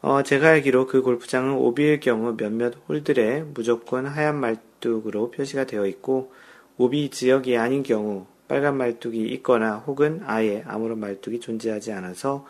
[0.00, 6.32] 어, 제가 알기로 그 골프장은 오비일 경우 몇몇 홀들에 무조건 하얀 말뚝으로 표시가 되어 있고
[6.76, 12.46] 오비 지역이 아닌 경우 빨간 말뚝이 있거나 혹은 아예 아무런 말뚝이 존재하지 않아서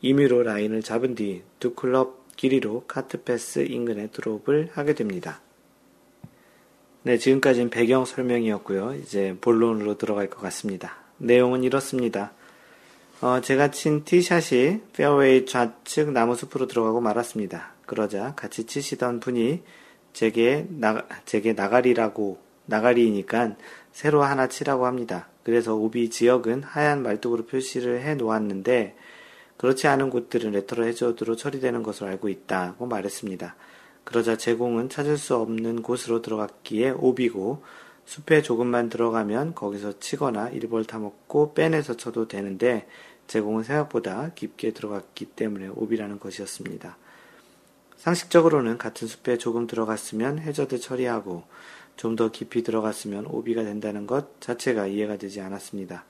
[0.00, 5.40] 임의로 라인을 잡은 뒤 두 클럽 길이로 cart path 인근에 드롭을 하게 됩니다.
[7.02, 8.96] 네, 지금까지는 배경 설명이었고요.
[9.02, 10.98] 이제 본론으로 들어갈 것 같습니다.
[11.16, 12.32] 내용은 이렇습니다.
[13.20, 17.72] 어, 제가 친 티샷이 페어웨이 좌측 나무 숲으로 들어가고 말았습니다.
[17.86, 19.62] 그러자 같이 치시던 분이
[20.12, 23.56] 제게 나, 제게 나가리라고, 나가리니까
[23.92, 25.28] 새로 하나 치라고 합니다.
[25.42, 28.96] 그래서 오비 지역은 하얀 말뚝으로 표시를 해 놓았는데,
[29.56, 33.54] 그렇지 않은 곳들은 lateral hazard로 처리되는 것을 알고 있다고 말했습니다.
[34.02, 37.62] 그러자 제 공은 찾을 수 없는 곳으로 들어갔기에 오비고,
[38.06, 42.86] 숲에 조금만 들어가면 거기서 치거나 일벌타 먹고 빼내서 쳐도 되는데
[43.26, 46.96] 제공은 생각보다 깊게 들어갔기 때문에 오비라는 것이었습니다.
[47.96, 51.44] 상식적으로는 같은 숲에 조금 들어갔으면 해저드 처리하고
[51.96, 56.04] 좀 더 깊이 들어갔으면 오비가 된다는 것 자체가 이해가 되지 않았습니다.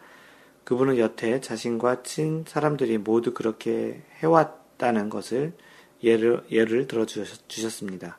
[0.64, 5.52] 그분은 여태 자신과 친 사람들이 모두 그렇게 해왔다는 것을
[6.02, 8.18] 예를, 예를 들어 주셨습니다.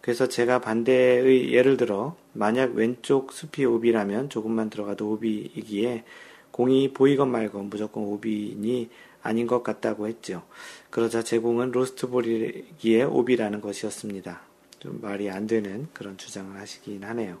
[0.00, 6.04] 그래서 제가 반대의 예를 들어 만약 왼쪽 숲이 오비라면 조금만 들어가도 오비이기에
[6.52, 8.90] 공이 보이건 말건 무조건 오비니
[9.22, 10.44] 아닌 것 같다고 했죠.
[10.90, 14.40] 그러자 제 공은 로스트볼이기에 오비라는 것이었습니다.
[14.78, 17.38] 좀 말이 안 되는 그런 주장을 하시긴 하네요.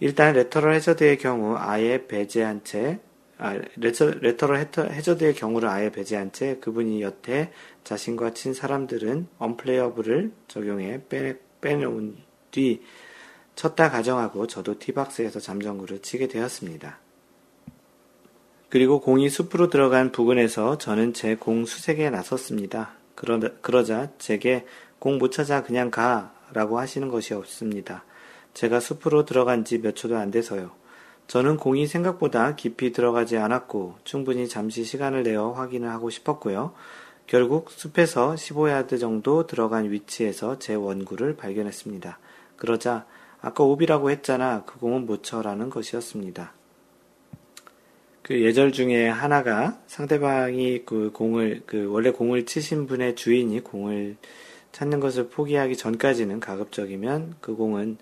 [0.00, 3.00] 일단 레터럴 해저드의 경우 아예 배제한 채
[3.38, 4.10] 아, 레터,
[4.46, 7.50] 럴 해저드의 경우를 아예 배제한 채 그분이 여태
[7.84, 12.16] 자신과 친 사람들은 언플레이어블을 적용해 빼, 빼놓은
[12.50, 12.82] 뒤
[13.58, 17.00] 쳤다 가정하고 저도 티박스에서 잠정구를 치게 되었습니다.
[18.68, 22.92] 그리고 공이 숲으로 들어간 부근에서 저는 제 공 수색에 나섰습니다.
[23.16, 24.64] 그러, 그러자 제게
[25.00, 28.04] 공 못 찾아 그냥 가 라고 하시는 것이 없습니다.
[28.54, 30.70] 제가 숲으로 들어간 지 몇 초도 안 돼서요.
[31.26, 36.74] 저는 공이 생각보다 깊이 들어가지 않았고 충분히 잠시 시간을 내어 확인을 하고 싶었고요.
[37.26, 42.18] 결국 숲에서 15야드 정도 들어간 위치에서 제 원구를 발견했습니다.
[42.56, 43.04] 그러자
[43.40, 44.64] 아까 오비라고 했잖아.
[44.64, 46.52] 그 공은 못 쳐라는 것이었습니다.
[48.22, 54.16] 그 예절 중에 하나가 상대방이 그 공을 그 원래 공을 치신 분의 주인이 공을
[54.72, 57.96] 찾는 것을 포기하기 전까지는 가급적이면 그 공은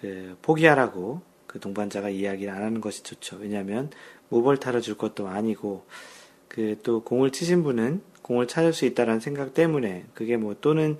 [0.00, 3.38] 그 포기하라고 그 동반자가 이야기를 안 하는 것이 좋죠.
[3.40, 3.90] 왜냐하면
[4.28, 5.84] 모벌타를 줄 것도 아니고
[6.48, 10.98] 그 또 공을 치신 분은 공을 찾을 수 있다라는 생각 때문에 그게 뭐 또는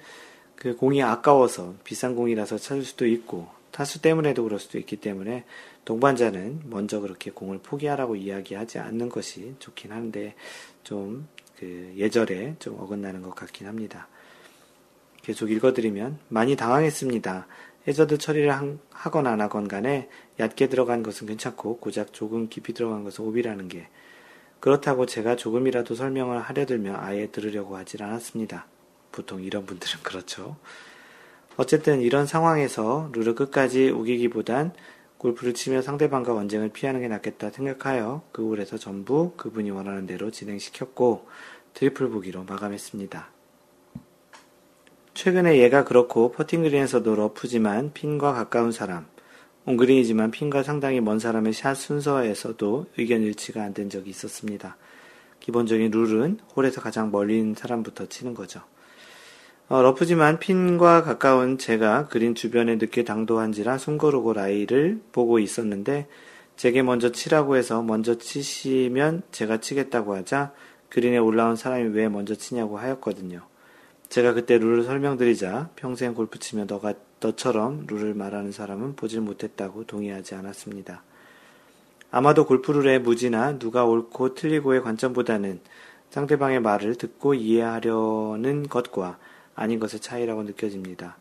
[0.56, 5.44] 그 공이 아까워서 비싼 공이라서 찾을 수도 있고 타수 때문에도 그럴 수도 있기 때문에
[5.84, 10.34] 동반자는 먼저 그렇게 공을 포기하라고 이야기하지 않는 것이 좋긴 한데
[10.84, 11.26] 좀
[11.58, 14.08] 그 예절에 좀 어긋나는 것 같긴 합니다.
[15.22, 17.46] 계속 읽어드리면 많이 당황했습니다.
[17.87, 18.52] 해저드 처리를
[18.90, 20.08] 하건 안 하건 간에
[20.40, 23.88] 얕게 들어간 것은 괜찮고 고작 조금 깊이 들어간 것은 오비라는 게
[24.60, 28.66] 그렇다고 제가 조금이라도 설명을 하려 들면 아예 들으려고 하질 않았습니다.
[29.12, 30.56] 보통 이런 분들은 그렇죠.
[31.56, 34.72] 어쨌든 이런 상황에서 룰을 끝까지 우기기보단
[35.18, 41.26] 골프를 치며 상대방과 언쟁을 피하는 게 낫겠다 생각하여 그 홀에서 전부 그분이 원하는 대로 진행시켰고
[41.74, 43.28] 트리플 보기로 마감했습니다.
[45.14, 49.06] 최근에 예가 그렇고 퍼팅그린에서도 러프지만 핀과 가까운 사람,
[49.64, 54.76] 온그린이지만 핀과 상당히 먼 사람의 샷 순서에서도 의견 일치가 안 된 적이 있었습니다.
[55.38, 58.60] 기본적인 룰은 홀에서 가장 멀리 있는 사람부터 치는 거죠.
[59.68, 66.07] 어, 러프지만 핀과 가까운 제가 그린 주변에 늦게 당도한지라 숨고르고 라이를 보고 있었는데
[66.57, 70.53] 제게 먼저 치라고 해서 먼저 치시면 제가 치겠다고 하자
[70.90, 73.40] 그린에 올라온 사람이 왜 먼저 치냐고 하였거든요.
[74.10, 80.35] 제가 그때 룰을 설명드리자 평생 골프 치며 너가 너처럼 룰을 말하는 사람은 보질 못했다고 동의하지
[80.35, 81.02] 않았습니다.
[82.10, 85.60] 아마도 골프 룰의 무지나 누가 옳고 틀리고의 관점보다는
[86.10, 89.19] 상대방의 말을 듣고 이해하려는 것과
[89.55, 91.17] 아닌 것의 차이라고 느껴집니다.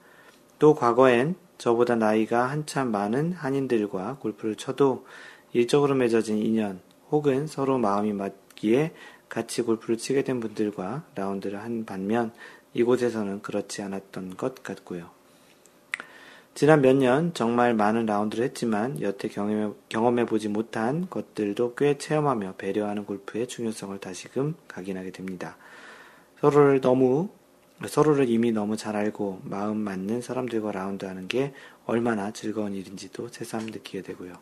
[0.59, 5.05] 또 과거엔 저보다 나이가 한참 많은 한인들과 골프를 쳐도
[5.53, 6.81] 일적으로 맺어진 인연
[7.11, 8.91] 혹은 서로 마음이 맞기에
[9.29, 12.31] 같이 골프를 치게 된 분들과 라운드를 한 반면
[12.73, 15.09] 이곳에서는 그렇지 않았던 것 같고요.
[16.55, 23.05] 지난 몇 년 정말 많은 라운드를 했지만 여태 경험해, 보지 못한 것들도 꽤 체험하며 배려하는
[23.05, 25.57] 골프의 중요성을 다시금 각인하게 됩니다.
[26.39, 27.29] 서로를 너무
[27.87, 31.53] 서로를 이미 너무 잘 알고 마음 맞는 사람들과 라운드 하는 게
[31.85, 34.33] 얼마나 즐거운 일인지도 새삼 느끼게 되고요.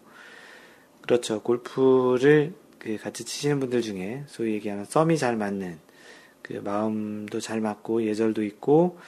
[1.02, 1.42] 그렇죠.
[1.42, 5.80] 골프를 그 같이 치시는 분들 중에 소위 얘기하는 썸이 잘 맞는
[6.42, 9.00] 그 마음도 잘 맞고 예절도 있고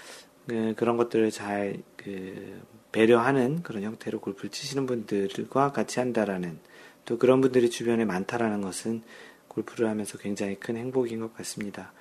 [0.47, 2.61] 그 그런 것들을 잘 그
[2.91, 6.59] 배려하는 그런 형태로 골프를 치시는 분들과 같이 한다라는
[7.05, 9.01] 또 그런 분들이 주변에 많다라는 것은
[9.47, 11.93] 골프를 하면서 굉장히 큰 행복인 것 같습니다.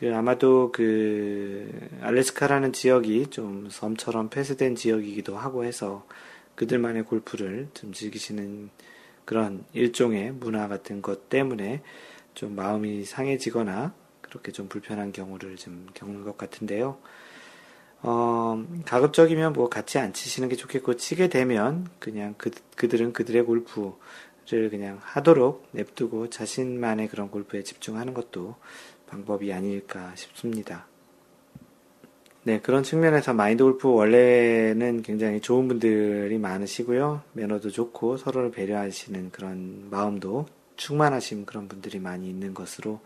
[0.00, 1.70] 그 아마도 그
[2.00, 6.06] 알래스카라는 지역이 좀 섬처럼 폐쇄된 지역이기도 하고 해서
[6.54, 8.70] 그들만의 골프를 좀 즐기시는
[9.26, 11.82] 그런 일종의 문화 같은 것 때문에
[12.32, 13.92] 좀 마음이 상해지거나
[14.22, 16.96] 그렇게 좀 불편한 경우를 좀 겪는 것 같은데요.
[18.02, 24.70] 어, 가급적이면 뭐 같이 안 치시는 게 좋겠고, 치게 되면 그냥 그, 그들은 그들의 골프를
[24.70, 28.56] 그냥 하도록 냅두고 자신만의 그런 골프에 집중하는 것도
[29.10, 30.86] 방법이 아닐까 싶습니다.
[32.42, 37.22] 네, 그런 측면에서 마인드 골프 원래는 굉장히 좋은 분들이 많으시고요.
[37.34, 40.46] 매너도 좋고 서로를 배려하시는 그런 마음도
[40.76, 43.00] 충만하신 그런 분들이 많이 있는 것으로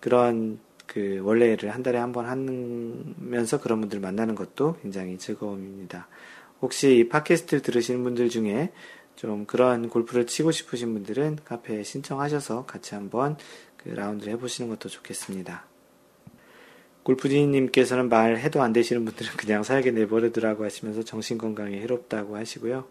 [0.00, 6.08] 그런 그 원래를 한 달에 한 번 하면서 그런 분들 만나는 것도 굉장히 즐거움입니다.
[6.60, 8.72] 혹시 이 팟캐스트를 들으시는 분들 중에
[9.16, 13.36] 좀 그런 골프를 치고 싶으신 분들은 카페에 신청하셔서 같이 한번
[13.82, 15.64] 그 라운드를 해보시는 것도 좋겠습니다.
[17.02, 22.86] 골프지님께서는 말해도 안 되시는 분들은 그냥 살게 내버려두라고 하시면서 정신건강에 해롭다고 하시고요.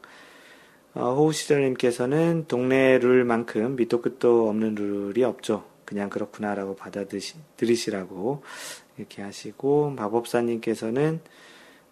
[0.93, 5.65] 어, 호우시절님께서는 동네 룰만큼 밑도 끝도 없는 룰이 없죠.
[5.85, 8.43] 그냥 그렇구나라고 받아들이시라고
[8.97, 11.21] 이렇게 하시고 마법사님께서는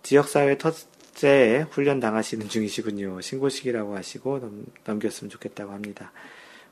[0.03, 3.21] 지역사회 텃세에 훈련 당하시는 중이시군요.
[3.21, 6.11] 신고식이라고 하시고 넘, 넘겼으면 좋겠다고 합니다.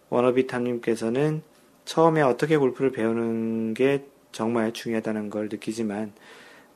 [0.09, 1.41] 워너비탐님께서는
[1.87, 6.11] 처음에 어떻게 골프를 배우는 게 정말 중요하다는 걸 느끼지만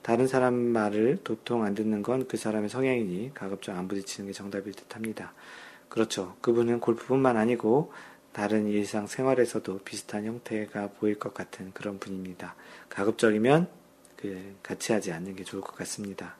[0.01, 4.72] 다른 사람 말을 도통 안 듣는 건 그 사람의 성향이니 가급적 안 부딪히는 게 정답일
[4.72, 5.34] 듯 합니다.
[5.89, 6.38] 그렇죠.
[6.39, 7.91] 그분은 골프뿐만 아니고
[8.32, 12.55] 다른 일상 생활에서도 비슷한 형태가 보일 것 같은 그런 분입니다.
[12.88, 13.68] 가급적이면
[14.16, 16.38] 그 같이 하지 않는 게 좋을 것 같습니다.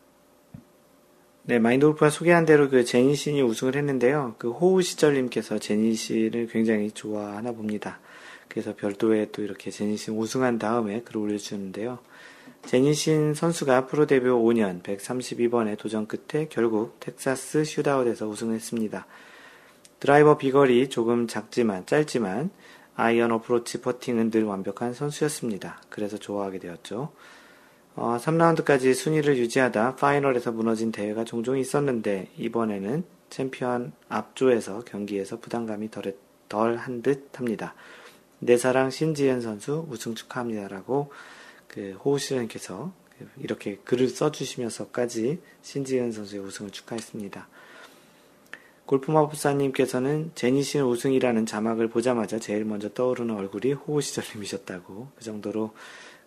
[1.43, 4.36] 네, 마인드 골프가 소개한 대로 그 제니 신이 우승을 했는데요.
[4.38, 7.99] 그 호우 시절님께서 제니 신을 굉장히 좋아하나 봅니다.
[8.52, 11.99] 그래서 별도의 또 이렇게 제니 신 우승한 다음에 글을 올려주는데요.
[12.66, 19.08] 제니 신 선수가 프로 데뷔 5년 132번의 도전 끝에 결국 텍사스 슈다웃에서 우승했습니다.
[20.02, 22.49] 드라이버 비거리 조금 작지만 짧지만
[22.95, 25.82] 아이언 어프로치 퍼팅은 늘 완벽한 선수였습니다.
[25.89, 27.14] 그래서 좋아하게 되었죠.
[27.95, 35.89] 어, 3라운드까지 순위를 유지하다 파이널에서 무너진 대회가 종종 있었는데 이번에는 챔피언 앞조에서 경기에서 부담감이
[36.49, 37.76] 덜한듯 합니다.
[38.44, 41.12] 내 사랑 신지현 선수 우승 축하합니다라고
[41.68, 42.92] 그 호우시연께서
[43.38, 47.48] 이렇게 글을 써주시면서까지 신지현 선수의 우승을 축하했습니다.
[48.88, 55.74] 골프마법사님께서는 제니신 우승이라는 자막을 보자마자 제일 먼저 떠오르는 얼굴이 호우시절님이셨다고 그 정도로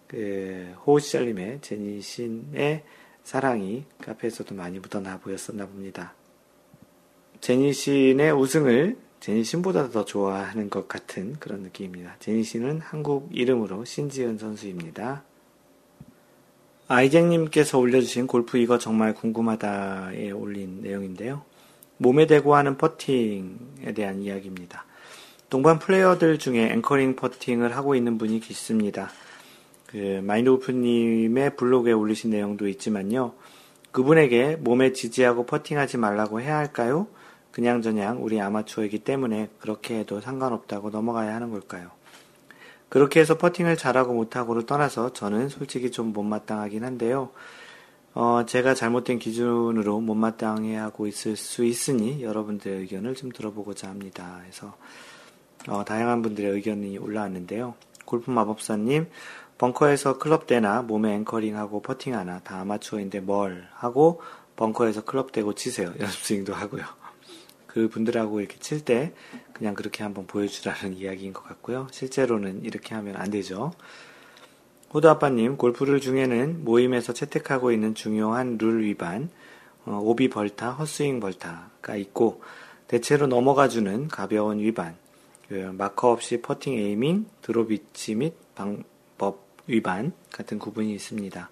[0.06, 2.84] 그 호우시절님의 제니신의
[3.24, 6.14] 사랑이 카페에서도 많이 묻어나 보였었나 봅니다.
[7.40, 12.16] 제니신의 우승을 제니신보다 더 좋아하는 것 같은 그런 느낌입니다.
[12.18, 15.24] 제니신은 한국 이름으로 신지은 선수입니다.
[16.88, 21.42] 아이쟁님께서 올려주신 골프 이거 정말 궁금하다에 올린 내용인데요.
[21.96, 24.84] 몸에 대고 하는 퍼팅에 대한 이야기입니다.
[25.48, 29.10] 동반 플레이어들 중에 앵커링 퍼팅을 하고 있는 분이 있습니다.
[29.86, 33.32] 그 마인드 오프님의 블로그에 올리신 내용도 있지만요.
[33.90, 37.06] 그분에게 몸에 지지하고 퍼팅하지 말라고 해야 할까요?
[37.54, 41.92] 그냥저냥 우리 아마추어이기 때문에 그렇게 해도 상관없다고 넘어가야 하는 걸까요?
[42.88, 47.30] 그렇게 해서 퍼팅을 잘하고 못하고를 떠나서 저는 솔직히 좀 못마땅하긴 한데요.
[48.12, 54.40] 어, 제가 잘못된 기준으로 못마땅해 하고 있을 수 있으니 여러분들의 의견을 좀 들어보고자 합니다.
[54.42, 54.74] 그래서
[55.68, 57.74] 어, 다양한 분들의 의견이 올라왔는데요.
[58.04, 59.06] 골프 마법사님,
[59.58, 64.20] 벙커에서 클럽 대나 몸에 앵커링하고 퍼팅 하나 다 아마추어인데 뭘 하고
[64.56, 65.92] 벙커에서 클럽 대고 치세요.
[66.00, 67.03] 연습스윙도 하고요.
[67.74, 69.12] 그 분들하고 이렇게 칠 때
[69.52, 71.88] 그냥 그렇게 한번 보여주라는 이야기인 것 같고요.
[71.90, 73.72] 실제로는 이렇게 하면 안 되죠.
[74.92, 79.28] 호두 아빠님, 골프 룰 중에는 모임에서 채택하고 있는 중요한 룰 위반,
[79.86, 82.42] 어, 오비 벌타, 헛스윙 벌타가 있고,
[82.86, 84.94] 대체로 넘어가주는 가벼운 위반,
[85.48, 91.50] 그 마커 없이 퍼팅 aiming, 드롭 위치 및 방법 위반 같은 구분이 있습니다.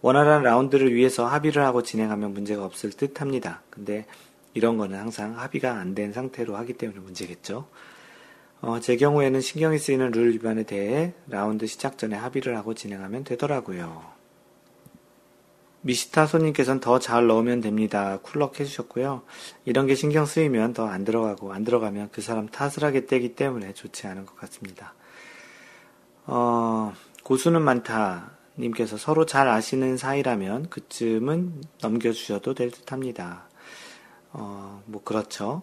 [0.00, 3.60] 원활한 라운드를 위해서 합의를 하고 진행하면 문제가 없을 듯 합니다.
[3.68, 4.06] 근데
[4.54, 7.68] 이런 거는 항상 합의가 안 된 상태로 하기 때문에 문제겠죠.
[8.60, 14.02] 어, 제 경우에는 신경이 쓰이는 룰 위반에 대해 라운드 시작 전에 합의를 하고 진행하면 되더라고요.
[15.82, 18.18] 미시타 손님께서는 더 잘 넣으면 됩니다.
[18.22, 19.22] 쿨럭 해주셨고요.
[19.66, 23.74] 이런 게 신경 쓰이면 더 안 들어가고 안 들어가면 그 사람 탓을 하게 되기 때문에
[23.74, 24.94] 좋지 않은 것 같습니다.
[26.26, 28.30] 어, 고수는 많다.
[28.58, 33.48] 님께서 서로 잘 아시는 사이라면 그쯤은 넘겨주셔도 될 듯 합니다.
[34.34, 35.62] 어, 뭐, 그렇죠.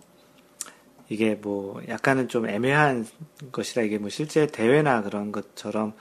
[1.09, 3.05] 이게 뭐, 약간은 좀 애매한
[3.51, 5.93] 것이라 이게 뭐 실제 대회나 그런 것처럼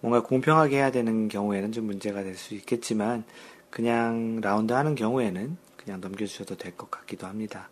[0.00, 3.24] 뭔가 공평하게 해야 되는 경우에는 좀 문제가 될 수 있겠지만,
[3.70, 7.68] 그냥 라운드 하는 경우에는 그냥 넘겨주셔도 될 것 같기도 합니다.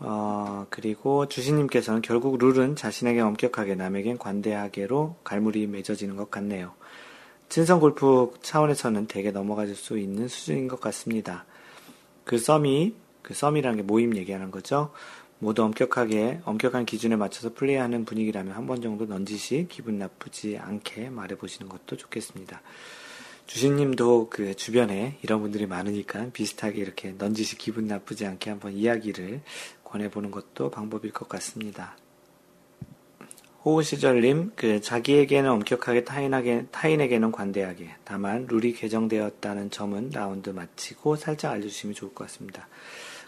[0.00, 6.74] 어, 그리고 주신님께서는 결국 룰은 자신에게 엄격하게 남에겐 관대하게로 갈무리 맺어지는 것 같네요.
[7.48, 11.46] 친선 골프 차원에서는 대개 넘어갈 수 있는 수준인 것 같습니다.
[12.24, 12.94] 그 썸이,
[13.28, 14.90] 그 썸이라는 게 모임 얘기하는 거죠.
[15.38, 21.36] 모두 엄격하게, 엄격한 기준에 맞춰서 플레이하는 분위기라면 한 번 정도 넌지시 기분 나쁘지 않게 말해
[21.36, 22.62] 보시는 것도 좋겠습니다.
[23.46, 29.42] 주신님도 그 주변에 이런 분들이 많으니까 비슷하게 이렇게 넌지시 기분 나쁘지 않게 한번 이야기를
[29.84, 31.98] 권해보는 것도 방법일 것 같습니다.
[33.64, 37.90] 호우시절님, 그, 자기에게는 엄격하게 타인에게, 타인에게는 관대하게.
[38.04, 42.68] 다만, 룰이 개정되었다는 점은 라운드 마치고 살짝 알려주시면 좋을 것 같습니다.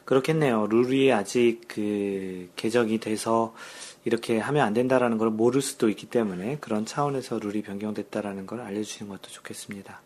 [0.05, 0.67] 그렇겠네요.
[0.67, 3.55] 룰이 아직 그, 개정이 돼서
[4.05, 9.11] 이렇게 하면 안 된다라는 걸 모를 수도 있기 때문에 그런 차원에서 룰이 변경됐다라는 걸 알려주시는
[9.11, 10.01] 것도 좋겠습니다.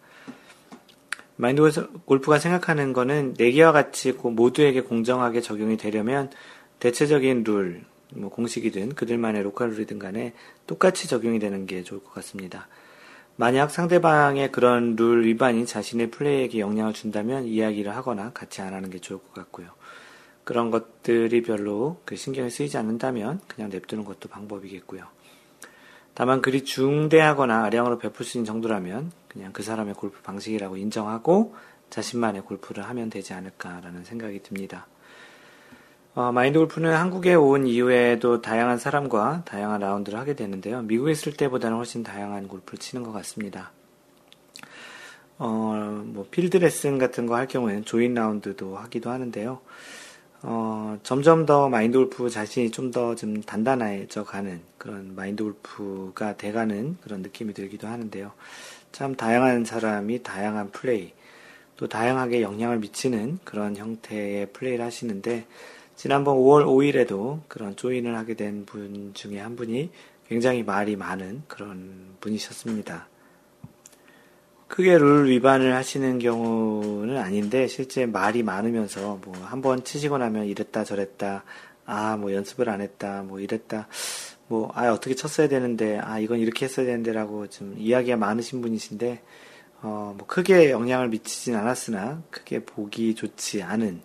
[1.37, 1.63] 마인드
[2.05, 6.31] 골프가 생각하는 거는 내기와 같이 모두에게 공정하게 적용이 되려면
[6.79, 7.85] 대체적인 룰,
[8.15, 10.33] 뭐 공식이든 그들만의 로컬 룰이든 간에
[10.67, 12.69] 똑같이 적용이 되는 게 좋을 것 같습니다.
[13.37, 19.01] 만약 상대방의 그런 룰 위반이 자신의 플레이에게 영향을 준다면 이야기를 하거나 같이 안 하는 게
[19.01, 19.69] 좋을 것 같고요.
[20.45, 25.05] 그런 것들이 별로 그 신경이 쓰이지 않는다면 그냥 냅두는 것도 방법이겠고요.
[26.13, 31.55] 다만 그리 중대하거나 아량으로 베풀 수 있는 정도라면 그냥 그 사람의 골프 방식이라고 인정하고
[31.91, 34.87] 자신만의 골프를 하면 되지 않을까라는 생각이 듭니다.
[36.15, 40.83] 어, 마인드 골프는 한국에 온 이후에도 다양한 사람과 다양한 라운드를 하게 되는데요.
[40.83, 43.73] 미국에 있을 때보다는 훨씬 다양한 골프를 치는 것 같습니다.
[45.39, 49.61] 어, 뭐, 필드 레슨 같은 거 할 경우에는 join 라운드도 하기도 하는데요.
[50.47, 56.99] 어, 점점 더 마인드 골프 자신이 좀 더좀 좀 단단해져 가는 그런 마인드 골프가 돼가는
[57.01, 58.31] 그런 느낌이 들기도 하는데요.
[58.93, 61.13] 참 다양한 사람이 다양한 플레이,
[61.77, 65.47] 또 다양하게 영향을 미치는 그런 형태의 플레이를 하시는데,
[65.97, 69.91] 지난번 5월 5일에도 그런 조인을 하게 된 분 중에 한 분이
[70.29, 73.09] 굉장히 말이 많은 그런 분이셨습니다.
[74.75, 80.83] 크게 룰 위반을 하시는 경우는 아닌데 실제 말이 많으면서 뭐 한 번 치시고 나면 이랬다
[80.83, 81.45] 저랬다
[81.87, 83.87] 아 뭐 연습을 안 했다 뭐 이랬다
[84.49, 89.23] 뭐 아 어떻게 쳤어야 되는데 아 이건 이렇게 했어야 되는데라고 좀 이야기가 많으신 분이신데
[89.83, 94.01] 어 뭐 크게 영향을 미치진 않았으나 크게 보기 좋지 않은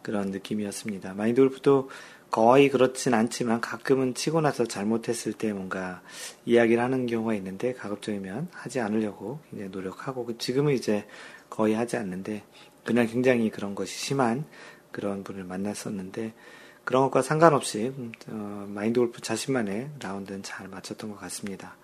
[0.00, 1.12] 그런 느낌이었습니다.
[1.14, 1.90] 마인드 골프도
[2.34, 6.02] 거의 그렇진 않지만 가끔은 치고 나서 잘못했을 때 뭔가
[6.46, 11.06] 이야기를 하는 경우가 있는데 가급적이면 하지 않으려고 굉장히 노력하고 그 지금은 이제
[11.48, 12.42] 거의 하지 않는데
[12.84, 14.46] 그냥 굉장히 그런 것이 심한
[14.90, 16.34] 그런 분을 만났었는데
[16.82, 21.76] 그런 것과 상관없이 음, 어, 마인드 골프 자신만의 라운드는 잘 맞췄던 것 같습니다.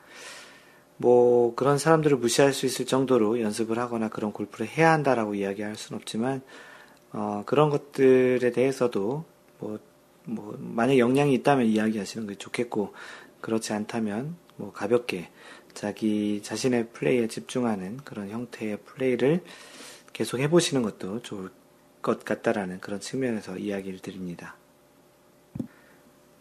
[0.97, 6.01] 뭐 그런 사람들을 무시할 수 있을 정도로 연습을 하거나 그런 골프를 해야 한다라고 이야기할 수는
[6.01, 6.43] 없지만
[7.13, 9.25] 어, 그런 것들에 대해서도
[9.61, 9.79] 뭐,
[10.31, 12.95] 뭐, 만약 영향이 있다면 이야기하시는 게 좋겠고,
[13.41, 15.29] 그렇지 않다면, 뭐, 가볍게
[15.75, 19.43] 자기 자신의 플레이에 집중하는 그런 형태의 플레이를
[20.13, 21.51] 계속 해보시는 것도 좋을
[22.03, 24.57] 것 같다라는 그런 측면에서 이야기를 드립니다.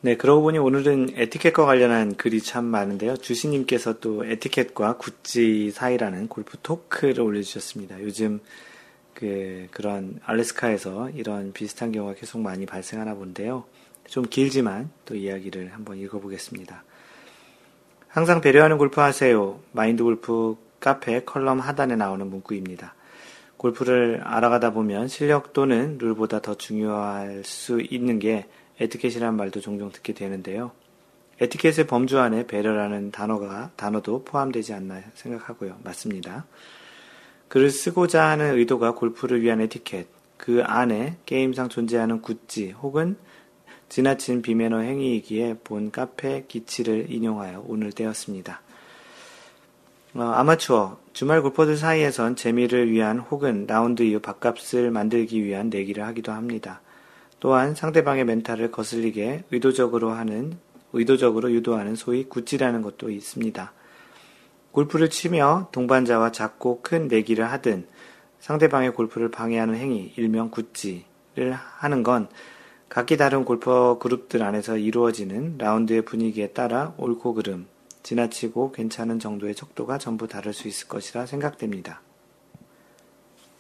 [0.02, 3.18] 네, 그러고 보니 오늘은 에티켓과 관련한 글이 참 많은데요.
[3.18, 8.02] 주시님께서 또 에티켓과 구찌 사이라는 골프 토크를 올려주셨습니다.
[8.02, 8.40] 요즘
[9.14, 13.66] 그, 그런 알래스카에서 이런 비슷한 경우가 계속 많이 발생하나 본데요.
[14.10, 16.84] 좀 길지만 또 이야기를 한번 읽어보겠습니다.
[18.08, 19.60] 항상 배려하는 골프 하세요.
[19.72, 22.96] 마인드 골프 카페 컬럼 하단에 나오는 문구입니다.
[23.58, 28.48] 골프를 알아가다 보면 실력 또는 룰보다 더 중요할 수 있는 게
[28.80, 30.72] 에티켓이라는 말도 종종 듣게 되는데요.
[31.42, 35.78] 에티켓의 범주 안에 배려라는 단어가, 단어도 포함되지 않나 생각하고요.
[35.84, 36.46] 맞습니다.
[37.50, 40.08] 글을 쓰고자 하는 의도가 골프를 위한 에티켓,
[40.38, 43.18] 그 안에 게임상 존재하는 굿지 혹은
[43.90, 48.62] 지나친 비매너 행위이기에 본 카페 기치를 인용하여 오늘 떼었습니다.
[50.14, 56.32] 어, 아마추어, 주말 골퍼들 사이에선 재미를 위한 혹은 라운드 이후 밥값을 만들기 위한 내기를 하기도
[56.32, 56.82] 합니다.
[57.40, 60.58] 또한 상대방의 멘탈을 거슬리게 의도적으로 하는,
[60.94, 63.72] 의도적으로 유도하는 소위 굿지라는 것도 있습니다.
[64.72, 67.88] 골프를 치며 동반자와 작고 큰 내기를 하든
[68.40, 72.30] 상대방의 골프를 방해하는 행위, 일명 굿지를 하는 건
[72.90, 77.68] 각기 다른 골퍼 그룹들 안에서 이루어지는 라운드의 분위기에 따라 옳고 그름,
[78.02, 82.02] 지나치고 괜찮은 정도의 척도가 전부 다를 수 있을 것이라 생각됩니다.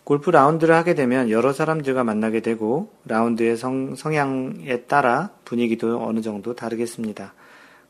[0.03, 6.55] 골프 라운드를 하게 되면 여러 사람들과 만나게 되고 라운드의 성, 성향에 따라 분위기도 어느 정도
[6.55, 7.35] 다르겠습니다.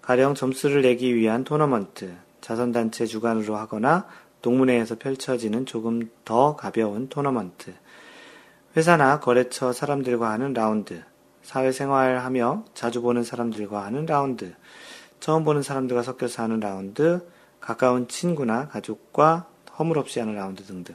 [0.02, 4.06] 가령 점수를 내기 위한 토너먼트, 자선단체 주관으로 하거나
[4.42, 7.74] 동문회에서 펼쳐지는 조금 더 가벼운 토너먼트,
[8.76, 11.04] 회사나 거래처 사람들과 하는 라운드,
[11.50, 14.54] 사회생활 하며 자주 보는 사람들과 하는 라운드,
[15.20, 17.28] 처음 보는 사람들과 섞여서 하는 라운드,
[17.60, 19.48] 가까운 친구나 가족과
[19.80, 20.94] 허물없이 하는 라운드 등등.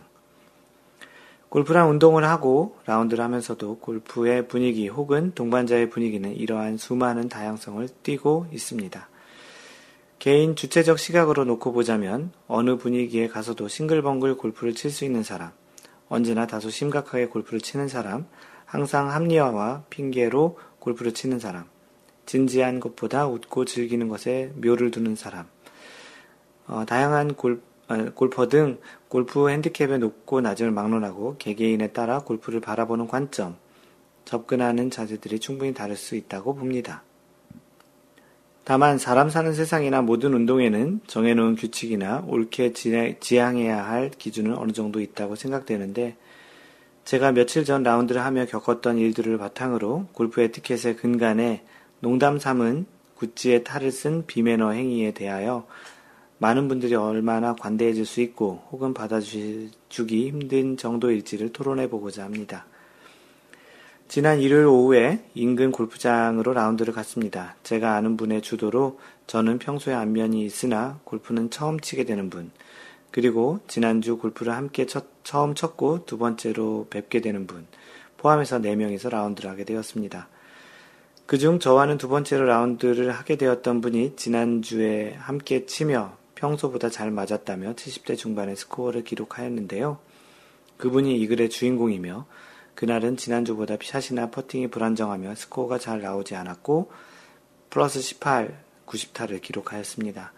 [1.48, 9.08] 골프란 운동을 하고 라운드를 하면서도 골프의 분위기 혹은 동반자의 분위기는 이러한 수많은 다양성을 띠고 있습니다.
[10.20, 15.50] 개인 주체적 시각으로 놓고 보자면 어느 분위기에 가서도 싱글벙글 골프를 칠 수 있는 사람,
[16.08, 18.26] 언제나 다소 심각하게 골프를 치는 사람,
[18.74, 21.66] 항상 합리화와 핑계로 골프를 치는 사람,
[22.26, 25.46] 진지한 것보다 웃고 즐기는 것에 묘를 두는 사람,
[26.66, 33.06] 어, 다양한 골, 어, 골퍼 등 골프 핸디캡의 높고 낮음을 막론하고 개개인에 따라 골프를 바라보는
[33.06, 33.54] 관점,
[34.24, 37.04] 접근하는 자세들이 충분히 다를 수 있다고 봅니다.
[38.64, 45.36] 다만 사람 사는 세상이나 모든 운동에는 정해놓은 규칙이나 옳게 지향해야 할 기준은 어느 정도 있다고
[45.36, 46.16] 생각되는데
[47.04, 51.62] 제가 며칠 전 라운드를 하며 겪었던 일들을 바탕으로 골프 에티켓의 근간에
[52.00, 52.86] 농담 삼은
[53.16, 55.66] 구찌의 탈을 쓴 비매너 행위에 대하여
[56.38, 62.64] 많은 분들이 얼마나 관대해질 수 있고 혹은 받아주기 힘든 정도일지를 토론해 보고자 합니다.
[64.08, 67.56] 지난 일요일 오후에 인근 골프장으로 라운드를 갔습니다.
[67.62, 72.50] 제가 아는 분의 주도로 저는 평소에 안면이 있으나 골프는 처음 치게 되는 분,
[73.14, 77.64] 그리고 지난주 골프를 함께 첫, 처음 쳤고 두 번째로 뵙게 되는 분,
[78.16, 80.26] 포함해서 4명이서 라운드를 하게 되었습니다.
[81.24, 88.18] 그중 저와는 두 번째로 라운드를 하게 되었던 분이 지난주에 함께 치며 평소보다 잘 맞았다며 70대
[88.18, 89.98] 중반의 스코어를 기록하였는데요.
[90.78, 92.26] 그분이 이 글의 주인공이며
[92.74, 96.90] 그날은 지난주보다 샷이나 퍼팅이 불안정하며 스코어가 잘 나오지 않았고
[97.70, 100.32] 플러스 18, 90타를 기록하였습니다.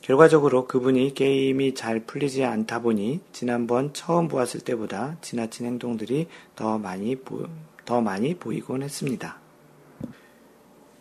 [0.00, 6.26] 결과적으로 그분이 게임이 잘 풀리지 않다 보니 지난번 처음 보았을 때보다 지나친 행동들이
[6.56, 7.46] 더 많이 보,
[7.84, 9.38] 더 많이 보이곤 했습니다.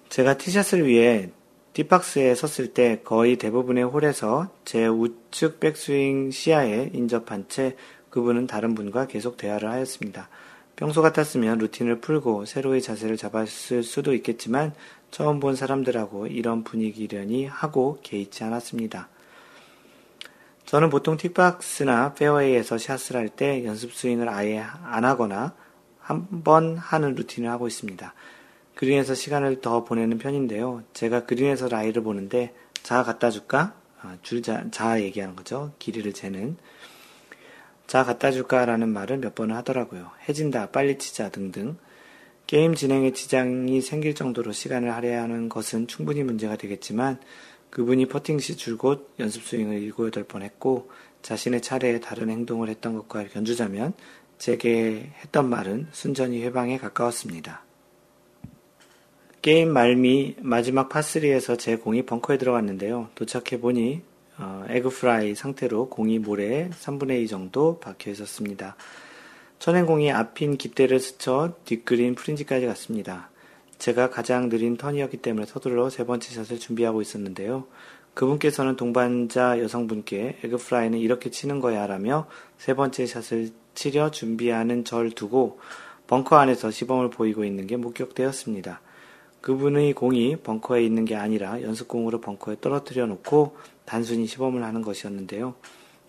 [0.09, 1.29] 제가 티샷을 위해
[1.73, 7.77] 티박스에 섰을 때 거의 대부분의 홀에서 제 우측 백스윙 시야에 인접한 채
[8.09, 10.29] 그분은 다른 분과 계속 대화를 하였습니다.
[10.75, 14.73] 평소 같았으면 루틴을 풀고 새로의 자세를 잡았을 수도 있겠지만
[15.11, 19.09] 처음 본 사람들하고 이런 분위기려니 하고 개의치 않았습니다.
[20.65, 25.55] 저는 보통 틱박스나 페어웨이에서 샷을 할 때 연습 스윙을 아예 안 하거나
[25.99, 28.13] 한 번 하는 루틴을 하고 있습니다.
[28.75, 30.83] 그린에서 시간을 더 보내는 편인데요.
[30.93, 33.73] 제가 그린에서 라이를 보는데 자 갖다 줄까?
[34.01, 35.73] 아, 줄자 자 얘기하는 거죠.
[35.79, 36.55] 길이를 재는
[37.87, 40.11] 자 갖다 줄까라는 말을 몇 번을 하더라고요.
[40.27, 41.77] 해진다, 빨리 치자 등등.
[42.49, 47.19] 게임 진행에 지장이 생길 정도로 시간을 할애하는 것은 충분히 문제가 되겠지만
[47.69, 50.89] 그분이 퍼팅 시 줄곧 연습 스윙을 7, 8번 했고
[51.21, 53.93] 자신의 차례에 다른 행동을 했던 것과 견주자면
[54.39, 57.63] 제게 했던 말은 순전히 훼방에 가까웠습니다.
[59.43, 63.09] 게임 말미 마지막 파3에서 제 공이 벙커에 들어갔는데요.
[63.13, 64.01] 도착해 보니
[64.39, 68.75] 어, egg fry 상태로 공이 모래에 3분의 2 정도 박혀 있었습니다.
[69.59, 73.29] 쳐낸 공이 앞핀 깃대를 스쳐 뒷그린 fringe까지 갔습니다.
[73.77, 77.65] 제가 가장 느린 턴이었기 때문에 서둘러 세 번째 샷을 준비하고 있었는데요.
[78.13, 85.59] 그분께서는 동반자 여성분께 에그프라이는 이렇게 치는 거야 라며 세 번째 샷을 치려 준비하는 절 두고
[86.07, 88.81] 벙커 안에서 시범을 보이고 있는 게 목격되었습니다.
[89.41, 95.55] 그분의 공이 벙커에 있는 게 아니라 연습공으로 벙커에 떨어뜨려 놓고 단순히 시범을 하는 것이었는데요.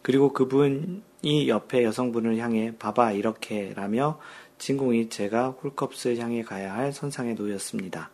[0.03, 4.19] 그리고 그분 이 옆에 여성분을 향해 봐봐 이렇게 라며
[4.59, 8.11] 친 공이 제가 홀컵스를 향해 가야 할 선상에 놓였습니다.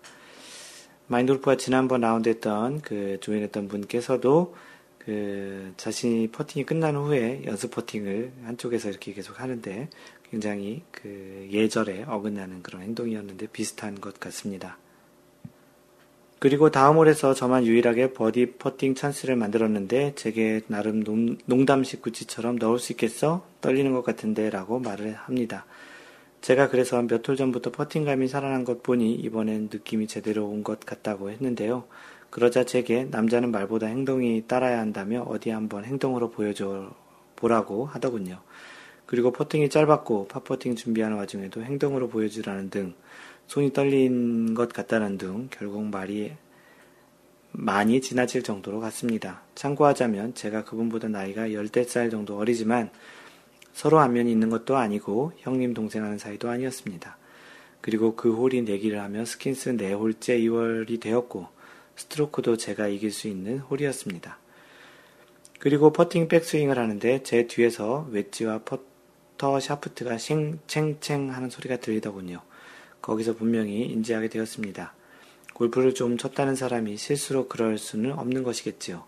[1.08, 4.54] 마인드 골프가 지난번 라운드 했던 그 join했던 분께서도
[4.98, 9.88] 그 자신이 퍼팅이 끝난 후에 연습 퍼팅을 한쪽에서 이렇게 계속 하는데
[10.28, 14.78] 굉장히 그 예절에 어긋나는 그런 행동이었는데 비슷한 것 같습니다.
[16.38, 21.02] 그리고 다음 홀에서 저만 유일하게 버디 퍼팅 찬스를 만들었는데 제게 나름
[21.46, 23.46] 농담식 구치처럼 넣을 수 있겠어?
[23.62, 25.64] 떨리는 것 같은데 라고 말을 합니다.
[26.42, 31.30] 제가 그래서 몇 홀 전부터 퍼팅감이 살아난 것 보니 이번엔 느낌이 제대로 온 것 같다고
[31.30, 31.84] 했는데요.
[32.30, 36.90] 그러자 제게 남자는 말보다 행동이 따라야 한다며 어디 한번 행동으로 보여줘
[37.36, 38.40] 보라고 하더군요.
[39.06, 42.94] 그리고 퍼팅이 짧았고 팝퍼팅 준비하는 와중에도 행동으로 보여주라는 등
[43.46, 46.32] 손이 떨린 것 같다는 등 결국 말이
[47.52, 49.42] 많이 지나칠 정도로 갔습니다.
[49.54, 52.90] 참고하자면 제가 그분보다 나이가 열댓 살 정도 어리지만
[53.72, 57.16] 서로 안면이 있는 것도 아니고 형님 동생 하는 사이도 아니었습니다.
[57.80, 61.46] 그리고 그 홀이 내기를 하며 skins 4홀째 이월이 되었고
[61.96, 64.38] 스트로크도 제가 이길 수 있는 홀이었습니다.
[65.58, 72.42] 그리고 퍼팅 백스윙을 하는데 제 뒤에서 웨지와 퍼터 샤프트가 챙챙 하는 소리가 들리더군요.
[73.06, 74.92] 거기서 분명히 인지하게 되었습니다.
[75.54, 79.04] 골프를 좀 쳤다는 사람이 실수로 그럴 수는 없는 것이겠지요.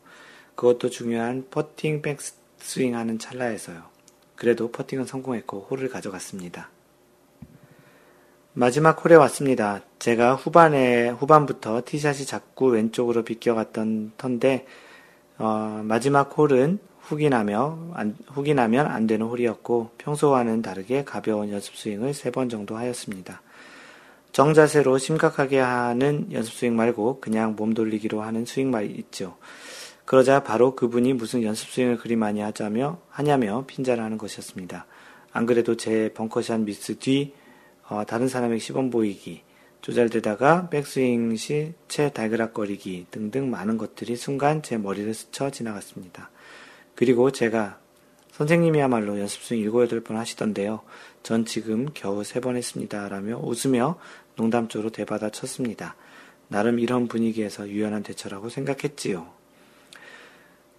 [0.55, 3.83] 그것도 중요한 퍼팅 백스윙 하는 찰나에서요.
[4.37, 6.71] 그래도 퍼팅은 성공했고 홀을 가져갔습니다.
[8.53, 9.83] 마지막 홀에 왔습니다.
[9.99, 14.67] 제가 후반에, 후반부터 티샷이 자꾸 왼쪽으로 비껴갔던 턴데,
[15.39, 21.75] 어, 마지막 홀은 훅이 나며, 안, 훅이 나면 안 되는 홀이었고, 평소와는 다르게 가벼운 연습
[21.77, 23.43] 스윙을 세 번 정도 하였습니다.
[24.39, 29.37] 정자세로 심각하게 하는 연습 스윙 말고 그냥 몸 돌리기로 하는 스윙만 있죠.
[30.05, 34.87] 그러자 바로 그분이 무슨 연습 스윙을 그리 많이 하자며, 하냐며 핀잔을 하는 것이었습니다.
[35.33, 37.35] 안 그래도 제 벙커샷 미스 뒤,
[37.89, 39.43] 어, 다른 사람에게 시범 보이기,
[39.81, 46.31] 조잘되다가 백스윙 시 채 달그락거리기 등등 많은 것들이 순간 제 머리를 스쳐 지나갔습니다.
[46.95, 47.81] 그리고 제가
[48.39, 50.83] 선생님이야말로 연습생 7, 8번 하시던데요.
[51.25, 53.09] 전 지금 겨우 3번 했습니다.
[53.09, 53.99] 라며 웃으며
[54.39, 55.97] 농담조로 대받아 쳤습니다.
[56.49, 59.27] 나름 이런 분위기에서 유연한 대처라고 생각했지요.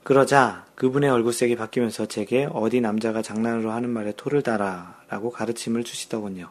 [0.03, 6.49] 그러자 그분의 얼굴색이 바뀌면서 제게 어디 남자가 장난으로 하는 말에 토를 달아 라고 가르침을 주시더군요.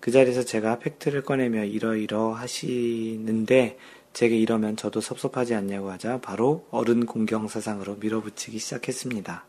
[0.00, 3.78] 그 자리에서 제가 팩트를 꺼내며 이러이러 하시는데
[4.12, 9.46] 제게 이러면 저도 섭섭하지 않냐고 하자 바로 어른 공경 사상으로 밀어붙이기 시작했습니다.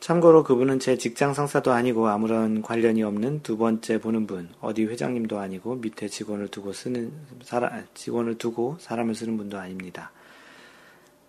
[0.00, 5.38] 참고로 그분은 제 직장 상사도 아니고 아무런 관련이 없는 두 번째 보는 분, 어디 회장님도
[5.38, 10.12] 아니고 밑에 직원을 두고 쓰는 사람, 직원을 두고 사람을 쓰는 분도 아닙니다.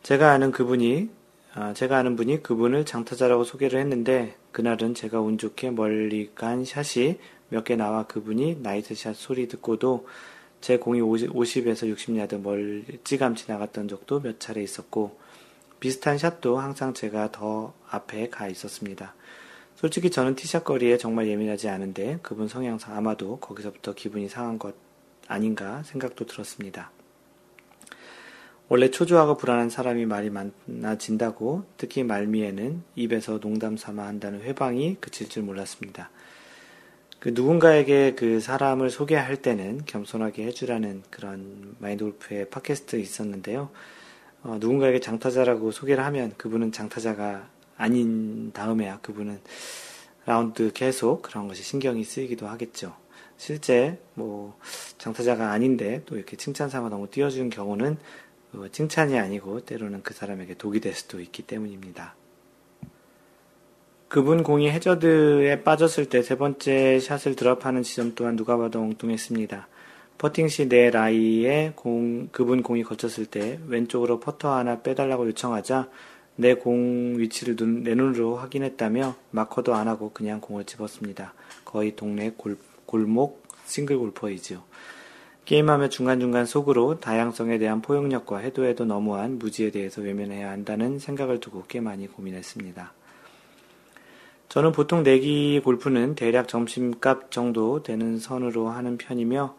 [0.03, 1.09] 제가 아는 그분이
[1.55, 7.17] 아, 제가 아는 분이 그분을 장타자라고 소개를 했는데 그날은 제가 운 좋게 멀리 간 샷이
[7.49, 10.07] 몇 개 나와 그분이 나이트샷 소리 듣고도
[10.61, 15.17] 제 공이 50, 에서 60야드 멀찌감치 나갔던 적도 몇 차례 있었고
[15.80, 19.15] 비슷한 샷도 항상 제가 더 앞에 가 있었습니다.
[19.75, 24.75] 솔직히 저는 티샷 거리에 정말 예민하지 않은데 그분 성향상 아마도 거기서부터 기분이 상한 것
[25.27, 26.91] 아닌가 생각도 들었습니다.
[28.67, 35.43] 원래 초조하고 불안한 사람이 말이 많아진다고 특히 말미에는 입에서 농담 삼아 한다는 회방이 그칠 줄
[35.43, 36.11] 몰랐습니다.
[37.19, 43.71] 그 누군가에게 그 사람을 소개할 때는 겸손하게 해주라는 그런 마인드 골프의 팟캐스트 있었는데요.
[44.44, 49.40] 어, 누군가에게 장타자라고 소개를 하면 그분은 장타자가 아닌 다음에야 그분은
[50.26, 52.96] 라운드 계속 그런 것이 신경이 쓰이기도 하겠죠.
[53.38, 54.58] 실제 뭐
[54.98, 57.98] 장타자가 아닌데 또 이렇게 칭찬 삼아 너무 띄워주는 경우는
[58.54, 62.16] 어, 칭찬이 아니고 때로는 그 사람에게 독이 될 수도 있기 때문입니다.
[64.10, 69.68] 그분 공이 해저드에 빠졌을 때 세 번째 샷을 드랍하는 지점 또한 누가 봐도 엉뚱했습니다.
[70.20, 75.89] 퍼팅 시 내 라이에 공, 그분 공이 걸쳤을 때 왼쪽으로 퍼터 하나 빼달라고 요청하자
[76.36, 81.34] 내 공 위치를 눈, 내 눈으로 확인했다며 마커도 안 하고 그냥 공을 집었습니다.
[81.63, 84.61] 거의 동네 골, 골목 싱글 골퍼이지요.
[85.45, 91.63] 게임하며 중간중간 속으로 다양성에 대한 포용력과 해도 해도 너무한 무지에 대해서 외면해야 한다는 생각을 두고
[91.70, 92.91] 꽤 많이 고민했습니다.
[94.49, 99.55] 저는 보통 내기 골프는 대략 점심값 정도 되는 선으로 하는 편이며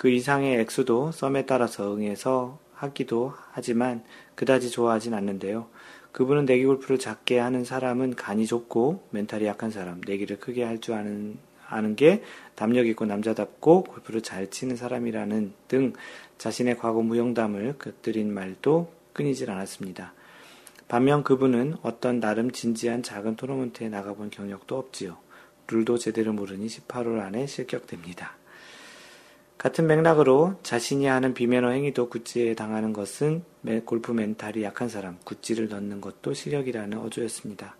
[0.00, 4.02] 그 이상의 액수도 썸에 따라서 응해서 하기도 하지만
[4.34, 5.66] 그다지 좋아하진 않는데요.
[6.12, 10.94] 그분은 내기 골프를 작게 하는 사람은 간이 좁고 멘탈이 약한 사람, 내기를 크게 할 줄
[10.94, 11.36] 아는,
[11.68, 12.22] 아는 게
[12.54, 15.92] 담력 있고 남자답고 골프를 잘 치는 사람이라는 등
[16.38, 20.14] 자신의 과거 무용담을 곁들인 말도 끊이질 않았습니다.
[20.88, 25.18] 반면 그분은 어떤 나름 진지한 작은 토너먼트에 나가본 경력도 없지요.
[25.68, 28.39] 룰도 제대로 모르니 18홀 안에 실격됩니다.
[29.60, 33.44] 같은 맥락으로 자신이 하는 비매너 행위도 구찌에 당하는 것은
[33.84, 37.76] 골프 멘탈이 약한 사람, 구찌를 넣는 것도 실력이라는 어조였습니다.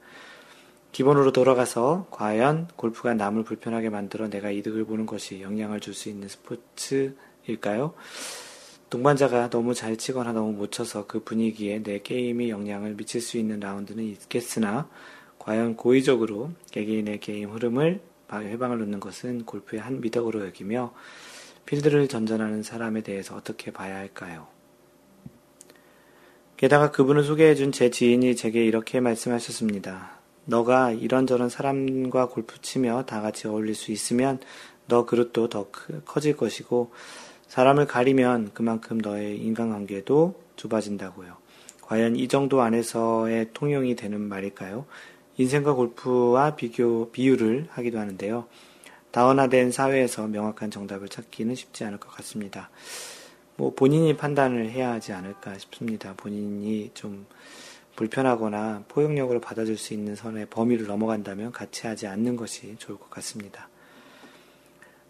[0.93, 6.29] 기본으로 돌아가서 과연 골프가 남을 불편하게 만들어 내가 이득을 보는 것이 영향을 줄 수 있는
[6.29, 7.95] 스포츠일까요?
[8.91, 13.59] 동반자가 너무 잘 치거나 너무 못 쳐서 그 분위기에 내 게임이 영향을 미칠 수 있는
[13.59, 14.87] 라운드는 있겠으나
[15.39, 20.93] 과연 고의적으로 개개인의 게임 흐름을 회방을 놓는 것은 골프의 한 미덕으로 여기며
[21.71, 24.49] 필드를 전전하는 사람에 대해서 어떻게 봐야 할까요?
[26.57, 30.19] 게다가 그분을 소개해준 제 지인이 제게 이렇게 말씀하셨습니다.
[30.47, 34.41] 너가 이런저런 사람과 골프 치며 다 같이 어울릴 수 있으면
[34.89, 35.69] 너 그릇도 더
[36.05, 36.91] 커질 것이고
[37.47, 41.37] 사람을 가리면 그만큼 너의 인간관계도 좁아진다고요.
[41.83, 44.87] 과연 이 정도 안에서의 통용이 되는 말일까요?
[45.37, 48.47] 인생과 골프와 비교, 비유를 하기도 하는데요.
[49.11, 52.71] 다원화된 사회에서 명확한 정답을 찾기는 쉽지 않을 것 같습니다.
[53.57, 56.15] 뭐 본인이 판단을 해야 하지 않을까 싶습니다.
[56.17, 57.27] 본인이 좀
[57.97, 63.69] 불편하거나 포용력으로 받아줄 수 있는 선의 범위를 넘어간다면 같이 하지 않는 것이 좋을 것 같습니다.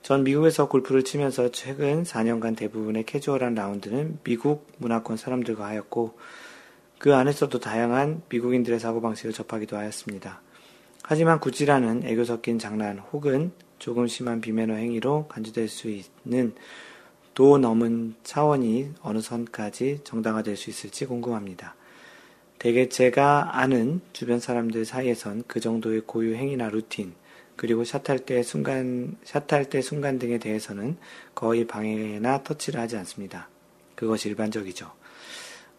[0.03, 6.19] 전 미국에서 골프를 치면서 최근 4년간 대부분의 캐주얼한 라운드는 미국 문화권 사람들과 하였고
[6.99, 10.41] 그 안에서도 다양한 미국인들의 사고방식을 접하기도 하였습니다.
[11.03, 16.55] 하지만 구찌라는 애교 섞인 장난 혹은 조금 심한 비매너 행위로 간주될 수 있는
[17.35, 21.75] 도 넘은 차원이 어느 선까지 정당화될 수 있을지 궁금합니다.
[22.59, 27.15] 대개 제가 아는 주변 사람들 사이에선 그 정도의 고유 행위나 루틴,
[27.57, 30.99] 그리고 샷할 때 순간, 샷할 때 순간 등에 대해서는
[31.35, 33.49] 거의 방해나 터치를 하지 않습니다.
[33.95, 34.91] 그것이 일반적이죠.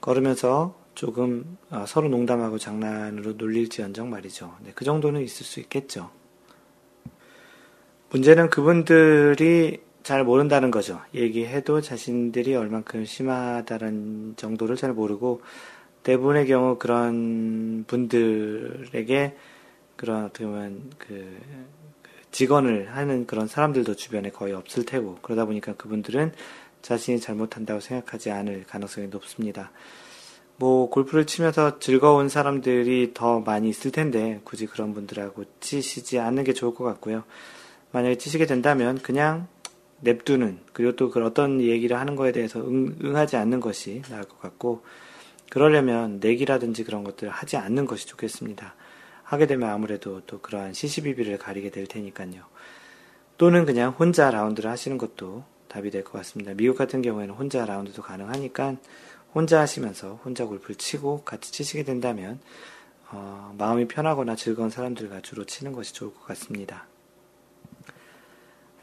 [0.02, 4.58] 걸으면서 조금 어, 서로 농담하고 장난으로 놀릴지언정 말이죠.
[4.64, 6.10] 네, 그 정도는 있을 수 있겠죠.
[8.12, 11.00] 문제는 그분들이 잘 모른다는 거죠.
[11.16, 15.42] 얘기해도 자신들이 얼만큼 심하다는 정도를 잘 모르고
[16.04, 19.38] 대부분의 경우 그런 분들에게
[19.96, 21.38] 그런 어떻게 보면 그,
[22.02, 26.34] 그 직원을 하는 그런 사람들도 주변에 거의 없을 테고 그러다 보니까 그분들은
[26.82, 29.72] 자신이 잘못한다고 생각하지 않을 가능성이 높습니다.
[30.58, 36.54] 뭐 골프를 치면서 즐거운 사람들이 더 많이 있을 텐데 굳이 그런 분들하고 치시지 않는 게
[36.54, 37.24] 좋을 것 같고요.
[37.92, 39.48] 만약에 치시게 된다면 그냥
[40.02, 44.40] 냅두는 그리고 또 그 어떤 얘기를 하는 거에 대해서 응, 응하지 않는 것이 나을 것
[44.40, 44.84] 같고
[45.50, 48.76] 그러려면 내기라든지 그런 것들을 하지 않는 것이 좋겠습니다.
[49.24, 52.44] 하게 되면 아무래도 또 그러한 시시비비를 가리게 될 테니까요.
[53.38, 56.54] 또는 그냥 혼자 라운드를 하시는 것도 답이 될 것 같습니다.
[56.54, 58.76] 미국 같은 경우에는 혼자 라운드도 가능하니까
[59.34, 62.40] 혼자 하시면서 혼자 골프를 치고 같이 치시게 된다면
[63.12, 66.88] 어, 마음이 편하거나 즐거운 사람들과 주로 치는 것이 좋을 것 같습니다.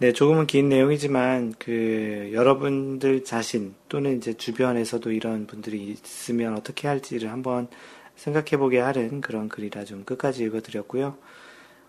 [0.01, 7.33] 네, 조금은 긴 내용이지만 그 여러분들 자신 또는 이제 주변에서도 이런 분들이 있으면 어떻게 할지를
[7.33, 7.67] 한번
[8.15, 11.19] 생각해 보게 하는 그런 글이라 좀 끝까지 읽어드렸고요.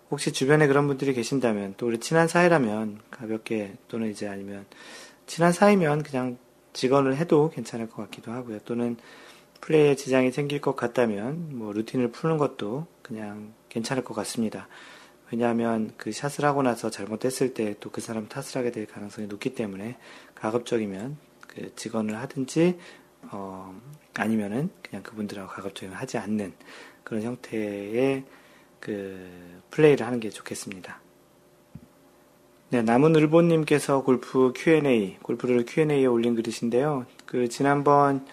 [0.09, 4.65] 혹시 주변에 그런 분들이 계신다면 또 우리 친한 사이라면 가볍게 또는 이제 아니면
[5.27, 6.39] 친한 사이면 그냥
[6.73, 8.57] 직원을 해도 괜찮을 것 같기도 하고요.
[8.65, 8.97] 또는
[9.61, 14.67] 플레이에 지장이 생길 것 같다면 뭐 루틴을 푸는 것도 그냥 괜찮을 것 같습니다.
[15.31, 19.53] 왜냐하면 그 샷을 하고 나서 잘못했을 때 또 그 사람 탓을 하게 될 가능성이 높기
[19.53, 19.97] 때문에
[20.35, 21.17] 가급적이면
[21.47, 22.77] 그 직원을 하든지
[23.31, 23.73] 어
[24.15, 26.53] 아니면은 그냥 그분들하고 가급적이면 하지 않는
[27.03, 28.23] 그런 형태의
[28.79, 31.01] 그 플레이를 하는 게 좋겠습니다.
[32.71, 37.05] 네, 남은 을보님께서 골프 Q&A, 골프를 Q&A에 올린 글이신데요.
[37.25, 38.25] 그 지난번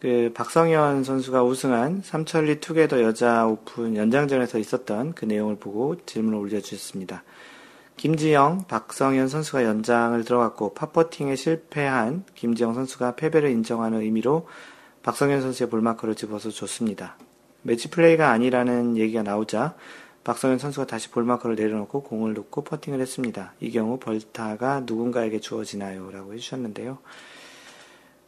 [0.00, 7.24] 그 박성현 선수가 우승한 삼천리 투게더 여자 오픈 연장전에서 있었던 그 내용을 보고 질문을 올려주셨습니다.
[7.96, 14.46] 김지영, 박성현 선수가 연장을 들어갔고 팝퍼팅에 실패한 김지영 선수가 패배를 인정하는 의미로
[15.02, 17.16] 박성현 선수의 ball marker를 집어서 줬습니다.
[17.62, 19.74] 매치 플레이가 아니라는 얘기가 나오자
[20.22, 23.54] 박성현 선수가 다시 ball marker를 내려놓고 공을 놓고 퍼팅을 했습니다.
[23.58, 26.08] 이 경우 벌타가 누군가에게 주어지나요?
[26.12, 26.98] 라고 해주셨는데요.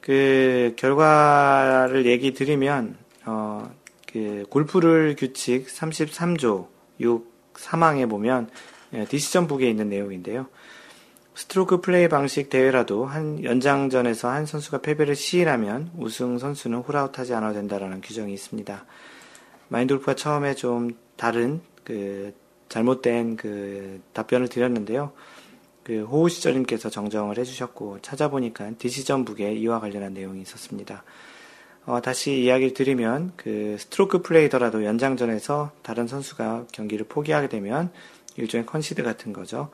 [0.00, 2.96] 그 결과를 얘기 드리면
[3.26, 3.70] 어,
[4.10, 6.68] 그 골프룰 규칙 33조
[7.00, 8.50] 6 3항에 보면
[8.92, 10.46] 예, decision book에 있는 내용인데요.
[11.34, 18.00] 스트로크 플레이 방식 대회라도 한 연장전에서 한 선수가 패배를 시인하면 우승 선수는 홀아웃하지 않아도 된다라는
[18.00, 18.84] 규정이 있습니다.
[19.68, 22.34] 마인드 골프가 처음에 좀 다른 그
[22.68, 25.12] 잘못된 그 답변을 드렸는데요.
[25.82, 31.04] 그 호우 시절님께서 정정을 해주셨고 찾아보니까 decision book에 이와 관련한 내용이 있었습니다.
[31.86, 37.90] 어, 다시 이야기를 드리면 그 스트로크 플레이더라도 연장전에서 다른 선수가 경기를 포기하게 되면
[38.36, 39.70] 일종의 컨시드 같은 거죠.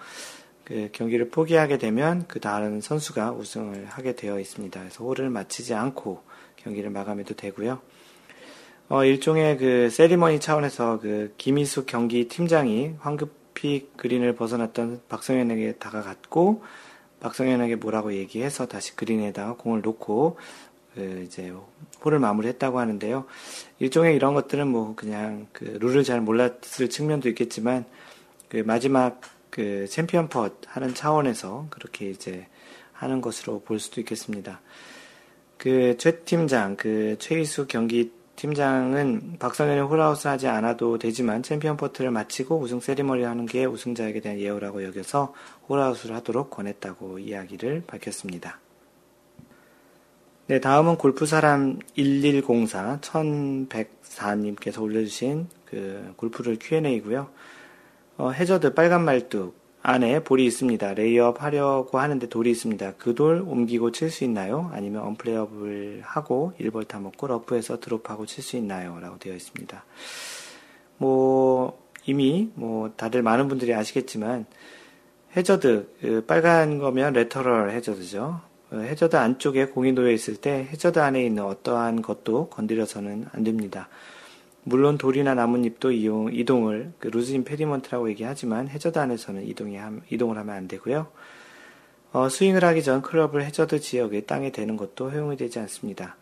[0.64, 4.80] 그 경기를 포기하게 되면 그 다른 선수가 우승을 하게 되어 있습니다.
[4.80, 6.22] 그래서 홀을 마치지 않고
[6.56, 7.80] 경기를 마감해도 되고요.
[8.88, 16.62] 어, 일종의 그 세리머니 차원에서 그 김희숙 경기 팀장이 황급 높이 그린을 벗어났던 박성현에게 다가갔고
[17.20, 20.38] 박성현에게 뭐라고 얘기해서 다시 그린에다가 공을 놓고
[20.94, 21.52] 그 이제
[22.04, 23.24] 홀을 마무리했다고 하는데요.
[23.78, 27.86] 일종의 이런 것들은 뭐 그냥 그 룰을 잘 몰랐을 측면도 있겠지만
[28.48, 32.46] 그 마지막 그 챔피언 펫 하는 차원에서 그렇게 이제
[32.92, 34.60] 하는 것으로 볼 수도 있겠습니다.
[35.56, 42.58] 그 최 팀장, 그 최희수 경기 팀장은 박성현이 홀아웃을 하지 않아도 되지만 챔피언 퍼트를 마치고
[42.58, 45.34] 우승 세리머니를 하는 게 우승자에게 대한 예우라고 여겨서
[45.68, 48.60] 홀아웃을 하도록 권했다고 이야기를 밝혔습니다.
[50.48, 57.28] 네, 다음은 골프사람 1104 1104님께서 올려주신 그 골프룰 Q&A고요.
[58.18, 60.94] 어, 해저드 빨간 말뚝 안에 볼이 있습니다.
[60.94, 62.94] lay up 하려고 하는데 돌이 있습니다.
[62.94, 64.68] 그 돌 옮기고 칠 수 있나요?
[64.72, 68.98] 아니면 unplayable을 하고 1벌 타 먹고 러프에서 드롭하고 칠 수 있나요?
[69.00, 69.84] 라고 되어 있습니다.
[70.98, 74.46] 뭐, 이미 뭐 다들 많은 분들이 아시겠지만
[75.36, 78.40] 해저드, 그 빨간 거면 lateral 해저드죠.
[78.72, 83.88] 어, 해저드 안쪽에 공이 놓여 있을 때 해저드 안에 있는 어떠한 것도 건드려서는 안 됩니다.
[84.68, 89.78] 물론 돌이나 나뭇잎도 이용, 이동을 그 loose impediment라고 얘기하지만 해저드 안에서는 이동이
[90.10, 91.06] 이동을 하면 안 되고요.
[92.12, 96.16] 어, 스윙을 하기 전 클럽을 해저드 지역의 땅에 대는 것도 허용이 되지 않습니다.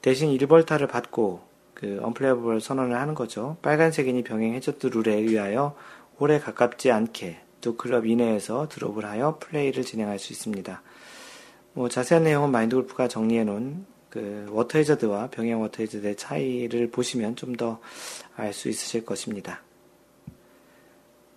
[0.00, 1.42] 대신 1벌타를 받고
[1.74, 3.58] 그 unplayable 선언을 하는 거죠.
[3.60, 5.76] 빨간색이니 병행 해저드 룰에 의하여
[6.18, 10.80] 홀에 가깝지 않게 두 클럽 이내에서 드롭을 하여 플레이를 진행할 수 있습니다.
[11.74, 17.36] 뭐 자세한 내용은 마인드 골프가 정리해 놓은 그 워터 해저드와 병행 워터 해저드의 차이를 보시면
[17.36, 17.80] 좀 더
[18.36, 19.62] 알 수 있으실 것입니다.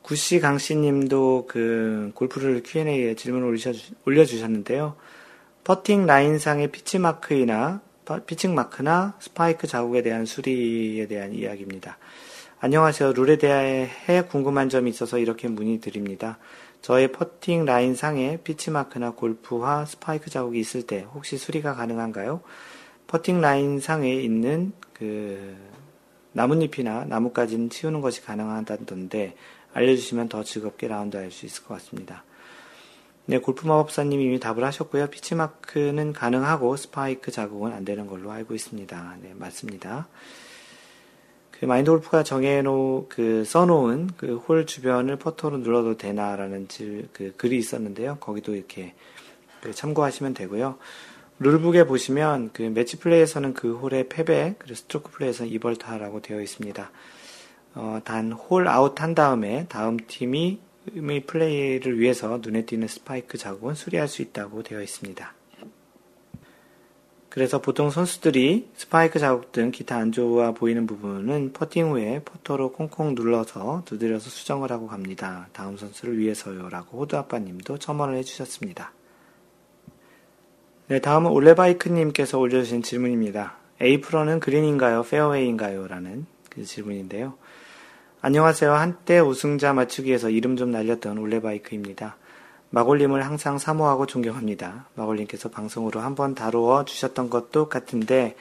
[0.02, 3.58] 구씨 강씨 님도 그 골프룰 Q&A에 질문을
[4.06, 4.96] 올려주셨는데요.
[5.64, 7.82] 퍼팅 라인상의 pitch mark이나
[8.26, 11.98] pitching mark나 스파이크 자국에 대한 수리에 대한 이야기입니다.
[12.60, 13.14] 안녕하세요.
[13.14, 16.40] 룰에 대해 궁금한 점이 있어서 이렇게 문의드립니다.
[16.82, 22.42] 저의 퍼팅 라인 상에 pitch mark나 골프화 스파이크 자국이 있을 때 혹시 수리가 가능한가요?
[23.08, 25.58] 퍼팅 라인 상에 있는 그
[26.32, 29.36] 나뭇잎이나 나뭇가지는 치우는 것이 가능하다던데
[29.74, 32.24] 알려주시면 더 즐겁게 라운드 할 수 있을 것 같습니다.
[33.26, 35.08] 네, 골프 마법사님이 이미 답을 하셨고요.
[35.08, 39.18] pitch mark는 가능하고 스파이크 자국은 안 되는 걸로 알고 있습니다.
[39.22, 40.08] 네, 맞습니다.
[41.60, 47.58] 그 마인드 골프가 정해놓, 그, 써놓은 그 홀 주변을 퍼터로 눌러도 되나라는 질, 그 글이
[47.58, 48.18] 있었는데요.
[48.22, 48.94] 거기도 이렇게
[49.62, 50.78] 그 참고하시면 되고요.
[51.40, 56.92] 룰북에 보시면 그 매치 플레이에서는 그 홀의 패배, 그리고 스트로크 플레이에서는 이벌타라고 되어 있습니다.
[57.76, 60.60] 어, 단 홀 아웃 한 다음에 다음 팀이
[61.28, 65.34] 플레이를 위해서 눈에 띄는 스파이크 자국은 수리할 수 있다고 되어 있습니다.
[67.30, 73.14] 그래서 보통 선수들이 스파이크 자국 등 기타 안 좋아 보이는 부분은 퍼팅 후에 퍼터로 콩콩
[73.14, 75.48] 눌러서 두드려서 수정을 하고 갑니다.
[75.54, 76.70] 다음 선수를 위해서요.
[76.70, 78.94] 라고 호두 아빠님도 첨언을 해주셨습니다.
[80.88, 83.58] 네, 다음은 올레바이크님께서 올려주신 질문입니다.
[83.80, 85.04] 에이프런은 그린인가요?
[85.04, 85.88] 페어웨이인가요?
[85.88, 87.36] 라는 그 질문인데요.
[88.22, 88.74] 안녕하세요.
[88.74, 92.18] 한때 우승자 맞추기에서 이름 좀 날렸던 올레바이크입니다.
[92.72, 94.90] 마골님을 항상 사모하고 존경합니다.
[94.96, 98.36] 마골님께서 방송으로 한번 다루어 주셨던 것도 같은데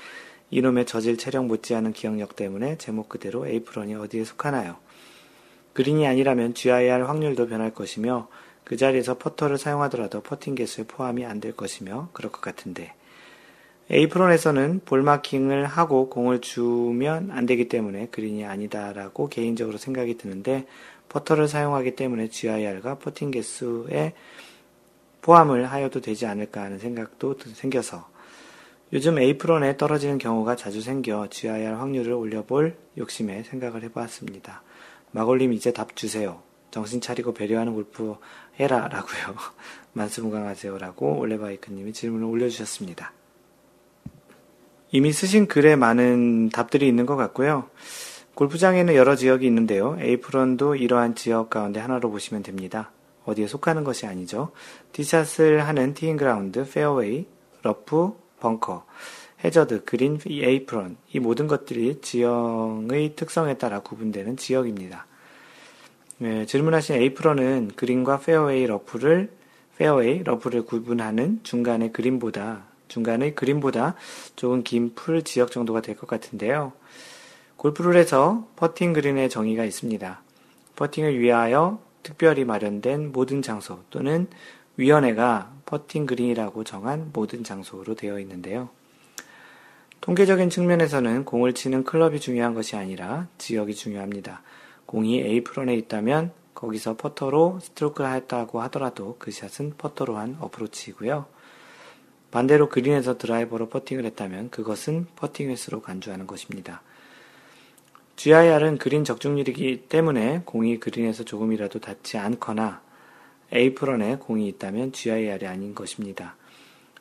[0.50, 4.76] 이놈의 저질 체력 못지않은 기억력 때문에 제목 그대로 에이프런이 어디에 속하나요?
[5.72, 8.28] 그린이 아니라면 GIR 확률도 변할 것이며
[8.64, 12.92] 그 자리에서 퍼터를 사용하더라도 퍼팅 개수에 포함이 안 될 것이며 그럴 것 같은데
[13.90, 20.66] 에이프런에서는 ball marking을 하고 공을 주우면 안 되기 때문에 그린이 아니다라고 개인적으로 생각이 드는데
[21.08, 24.14] 퍼터를 사용하기 때문에 GIR과 퍼팅 개수에
[25.22, 28.08] 포함을 하여도 되지 않을까 하는 생각도 생겨서
[28.92, 34.62] 요즘 에이프런에 떨어지는 경우가 자주 생겨 GIR 확률을 올려볼 욕심에 생각을 해보았습니다.
[35.10, 36.42] 마골님 이제 답 주세요.
[36.70, 38.16] 정신 차리고 배려하는 골프
[38.58, 39.36] 해라 라고요.
[39.92, 43.12] 만수무강하세요 라고 올레바이크님이 질문을 올려주셨습니다.
[44.90, 47.68] 이미 쓰신 글에 많은 답들이 있는 것 같고요.
[48.38, 49.96] 골프장에는 여러 지역이 있는데요.
[50.00, 52.92] 에이프런도 이러한 지역 가운데 하나로 보시면 됩니다.
[53.24, 54.52] 어디에 속하는 것이 아니죠.
[54.92, 57.26] 티샷을 하는 티잉 그라운드, 페어웨이,
[57.64, 58.86] 러프, 벙커,
[59.42, 65.06] 해저드, 그린, 에이프런 이 모든 것들이 지형의 특성에 따라 구분되는 지역입니다.
[66.18, 69.32] 네, 질문하신 에이프런은 그린과 페어웨이 러프를
[69.78, 73.96] 페어웨이 러프를 구분하는 중간의 그린보다 중간의 그린보다
[74.36, 76.72] 조금 긴 풀 지역 정도가 될 것 같은데요.
[77.58, 80.22] 골프룰에서 퍼팅 그린의 정의가 있습니다.
[80.76, 84.28] 퍼팅을 위하여 특별히 마련된 모든 장소 또는
[84.76, 88.68] 위원회가 퍼팅 그린이라고 정한 모든 장소로 되어 있는데요.
[90.00, 94.42] 통계적인 측면에서는 공을 치는 클럽이 중요한 것이 아니라 지역이 중요합니다.
[94.86, 101.26] 공이 에이프런에 있다면 거기서 퍼터로 스트로크를 했다고 하더라도 그 샷은 퍼터로 한 어프로치이고요.
[102.30, 106.82] 반대로 그린에서 드라이버로 퍼팅을 했다면 그것은 퍼팅 횟수로 간주하는 것입니다.
[108.18, 112.82] GIR은 그린 적중률이기 때문에 공이 그린에서 조금이라도 닿지 않거나
[113.54, 116.34] 에이프런에 공이 있다면 GIR이 아닌 것입니다.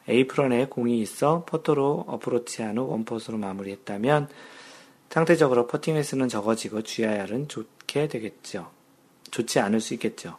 [0.08, 4.30] 에이프런에 공이 있어 퍼터로 어프로치한 후 one putt로 마무리했다면
[5.10, 8.70] 상대적으로 퍼팅 횟수는 적어지고 GIR은 좋게 되겠죠.
[9.32, 10.38] 좋지 않을 수 있겠죠.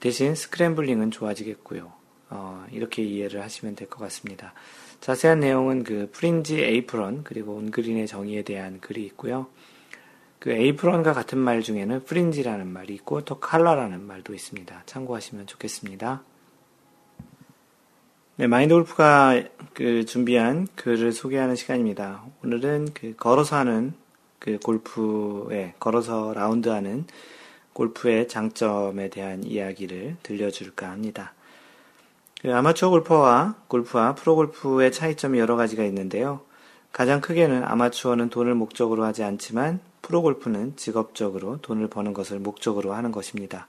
[0.00, 1.92] 대신 스크램블링은 좋아지겠고요.
[2.30, 4.52] 어, 이렇게 이해를 하시면 될 것 같습니다.
[5.00, 9.46] 자세한 내용은 그 프린지 에이프런 그리고 온그린의 정의에 대한 글이 있고요.
[10.42, 14.82] 그 에이프런과 같은 말 중에는 프린지라는 말이 있고 또 칼라라는 말도 있습니다.
[14.86, 16.20] 참고하시면 좋겠습니다.
[18.34, 19.40] 네, 마인드 골프가
[19.72, 22.24] 그 준비한 글을 소개하는 시간입니다.
[22.42, 23.92] 오늘은 그 걸어서 하는
[24.40, 27.06] 그 골프에 걸어서 라운드하는
[27.72, 31.34] 골프의 장점에 대한 이야기를 들려줄까 합니다.
[32.40, 36.40] 그 아마추어 골퍼와 골프와 프로 골프의 차이점이 여러 가지가 있는데요.
[36.90, 43.12] 가장 크게는 아마추어는 돈을 목적으로 하지 않지만 프로 골프는 직업적으로 돈을 버는 것을 목적으로 하는
[43.12, 43.68] 것입니다.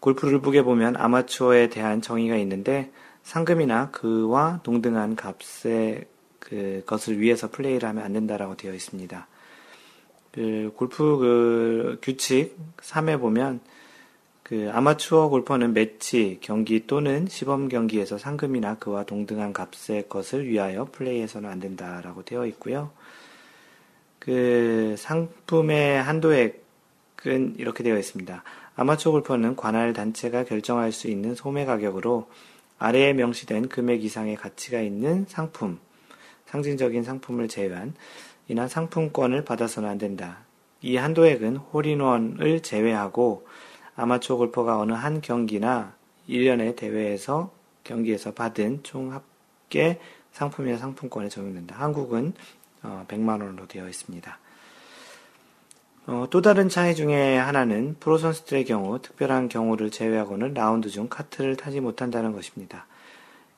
[0.00, 2.90] 골프를 보게 보면 아마추어에 대한 정의가 있는데
[3.22, 6.06] 상금이나 그와 동등한 값의
[6.38, 9.26] 그 것을 위해서 플레이를 하면 안 된다라고 되어 있습니다.
[10.32, 13.60] 그 골프 그 규칙 3에 보면
[14.42, 21.48] 그 아마추어 골퍼는 매치 경기 또는 시범 경기에서 상금이나 그와 동등한 값의 것을 위하여 플레이해서는
[21.48, 22.90] 안 된다라고 되어 있고요.
[24.24, 28.44] 그 상품의 한도액은 이렇게 되어 있습니다.
[28.76, 32.28] 아마추어 골퍼는 관할 단체가 결정할 수 있는 소매 가격으로
[32.78, 35.80] 아래에 명시된 금액 이상의 가치가 있는 상품,
[36.46, 37.94] 상징적인 상품을 제외한
[38.46, 40.44] 이나 상품권을 받아서는 안 된다.
[40.82, 43.44] 이 한도액은 홀인원을 제외하고
[43.96, 45.96] 아마추어 골퍼가 어느 한 경기나
[46.28, 47.50] 1년의 대회에서
[47.82, 49.98] 경기에서 받은 총 합계
[50.30, 51.74] 상품이나 상품권에 적용된다.
[51.74, 52.34] 한국은
[52.82, 54.38] 100만 어, 원으로 되어 있습니다.
[56.06, 61.56] 어, 또 다른 차이 중에 하나는 프로 선수들의 경우 특별한 경우를 제외하고는 라운드 중 카트를
[61.56, 62.86] 타지 못한다는 것입니다.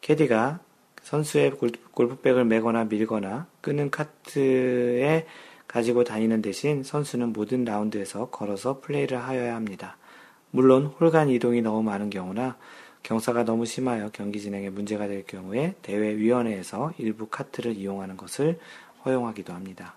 [0.02, 0.60] 캐디가
[1.02, 1.52] 선수의
[1.92, 5.26] 골프백을 메거나 밀거나 끄는 카트에
[5.66, 9.96] 가지고 다니는 대신 선수는 모든 라운드에서 걸어서 플레이를 하여야 합니다.
[10.50, 12.56] 물론 홀간 이동이 너무 많은 경우나
[13.02, 18.58] 경사가 너무 심하여 경기 진행에 문제가 될 경우에 대회 위원회에서 일부 카트를 이용하는 것을
[19.04, 19.94] 허용하기도 합니다.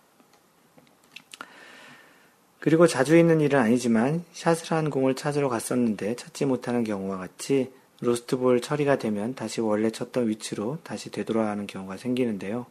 [2.60, 8.62] 그리고 자주 있는 일은 아니지만 샷을 한 공을 찾으러 갔었는데 찾지 못하는 경우와 같이 로스트볼
[8.62, 12.66] 처리가 되면 다시 원래 쳤던 위치로 다시 되돌아가는 경우가 생기는데요.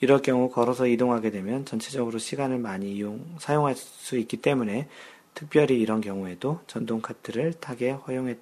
[0.00, 4.88] 이럴 경우 걸어서 이동하게 되면 전체적으로 시간을 많이 이용, 사용할 수 있기 때문에
[5.34, 8.36] 특별히 이런 경우에도 전동 카트를 타게 허용해,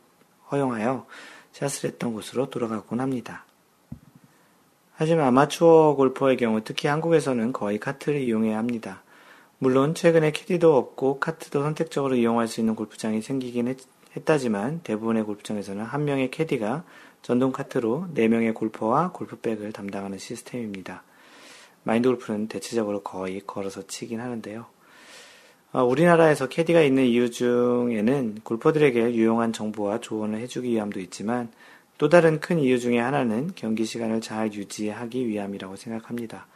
[0.50, 1.06] 허용하여
[1.52, 3.44] 샷을 했던 곳으로 돌아가곤 합니다.
[5.00, 9.04] 하지만 아마추어 골퍼의 경우 특히 한국에서는 거의 카트를 이용해야 합니다.
[9.60, 13.78] 물론 최근에 캐디도 없고 카트도 선택적으로 이용할 수 있는 골프장이 생기긴 했,
[14.24, 16.82] 다지만 대부분의 골프장에서는 한 명의 캐디가
[17.22, 21.04] 전동 카트로 4명의 골퍼와 골프백을 담당하는 시스템입니다.
[21.84, 24.66] 마인드 골프는 대체적으로 거의 걸어서 치긴 하는데요.
[25.74, 31.52] 어, 우리나라에서 캐디가 있는 이유 중에는 골퍼들에게 유용한 정보와 조언을 해주기 위함도 있지만
[31.98, 36.46] 또 다른 큰 이유 중에 하나는 경기 시간을 잘 유지하기 위함이라고 생각합니다.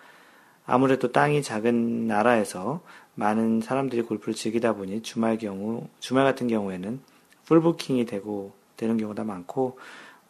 [0.64, 2.80] 아무래도 땅이 작은 나라에서
[3.16, 7.00] 많은 사람들이 골프를 즐기다 보니 주말 경우, 주말 같은 경우에는
[7.46, 9.78] 풀부킹이 되고, 되는 경우가 많고,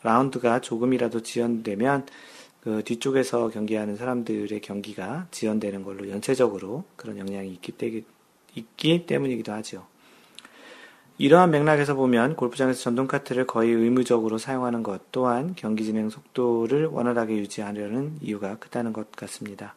[0.02, 2.06] 라운드가 조금이라도 지연되면
[2.62, 8.04] 그 뒤쪽에서 경기하는 사람들의 경기가 지연되는 걸로 연체적으로 그런 영향이 있기
[8.54, 9.86] 있기 때문이기도 하죠.
[11.22, 17.36] 이러한 맥락에서 보면 골프장에서 전동 카트를 거의 의무적으로 사용하는 것 또한 경기 진행 속도를 원활하게
[17.36, 19.76] 유지하려는 이유가 크다는 것 같습니다.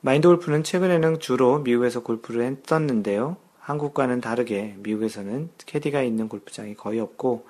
[0.00, 3.36] 마인드 골프는 최근에는 주로 미국에서 골프를 했었는데요.
[3.60, 7.46] 한국과는 다르게 미국에서는 캐디가 있는 골프장이 거의 없고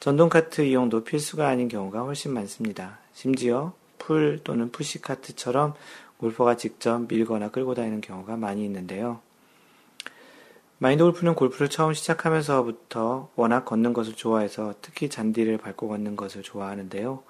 [0.00, 3.00] 전동 카트 이용도 필수가 아닌 경우가 훨씬 많습니다.
[3.12, 5.74] 심지어 pull 또는 push 카트처럼
[6.16, 9.20] 골퍼가 직접 밀거나 끌고 다니는 경우가 많이 있는데요.
[10.78, 17.22] 마인드 골프는 골프를 처음 시작하면서부터 워낙 걷는 것을 좋아해서 특히 잔디를 밟고 걷는 것을 좋아하는데요.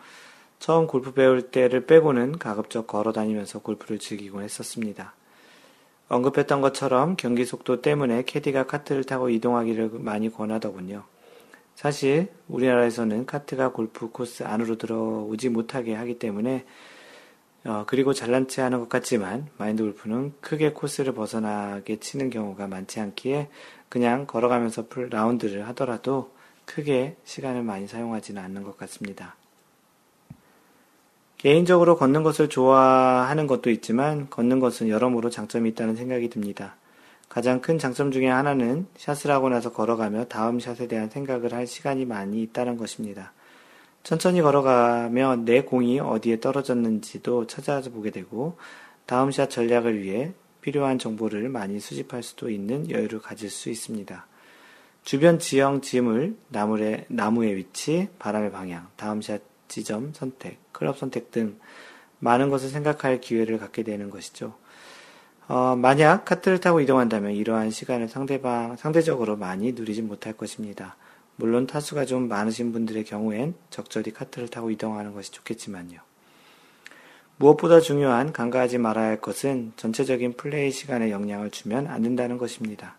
[0.59, 5.15] 처음 골프 배울 때를 빼고는 가급적 걸어 다니면서 골프를 즐기곤 했었습니다.
[6.09, 11.05] 언급했던 것처럼 경기 속도 때문에 캐디가 카트를 타고 이동하기를 많이 권하더군요.
[11.75, 16.65] 사실 우리나라에서는 카트가 골프 코스 안으로 들어오지 못하게 하기 때문에
[17.67, 23.01] 어, 그리고 잘난 체 하는 것 같지만 마인드 골프는 크게 코스를 벗어나게 치는 경우가 많지
[23.01, 23.49] 않기에
[23.89, 26.33] 그냥 걸어가면서 풀 라운드를 하더라도
[26.67, 29.37] 크게 시간을 많이 사용하지는 않는 것 같습니다.
[31.39, 36.77] 개인적으로 걷는 것을 좋아하는 것도 있지만 걷는 것은 여러모로 장점이 있다는 생각이 듭니다.
[37.29, 42.05] 가장 큰 장점 중에 하나는 샷을 하고 나서 걸어가며 다음 샷에 대한 생각을 할 시간이
[42.05, 43.33] 많이 있다는 것입니다.
[44.05, 48.59] 천천히 걸어가며 내 공이 어디에 떨어졌는지도 찾아보게 되고
[49.07, 54.27] 다음 샷 전략을 위해 필요한 정보를 많이 수집할 수도 있는 여유를 가질 수 있습니다.
[55.05, 61.59] 주변 지형, 지물, 나무의, 나무의 위치, 바람의 방향, 다음 샷 지점 선택, 클럽 선택 등
[62.19, 64.55] 많은 것을 생각할 기회를 갖게 되는 것이죠.
[65.49, 70.97] 어, 만약 카트를 타고 이동한다면 이러한 시간을 상대방, 상대적으로 많이 누리지 못할 것입니다.
[71.37, 75.99] 물론 타수가 좀 많으신 분들의 경우엔 적절히 카트를 타고 이동하는 것이 좋겠지만요.
[77.37, 82.97] 무엇보다 중요한 간과하지 말아야 할 것은 전체적인 플레이 시간에 영향을 주면 안 된다는 것입니다.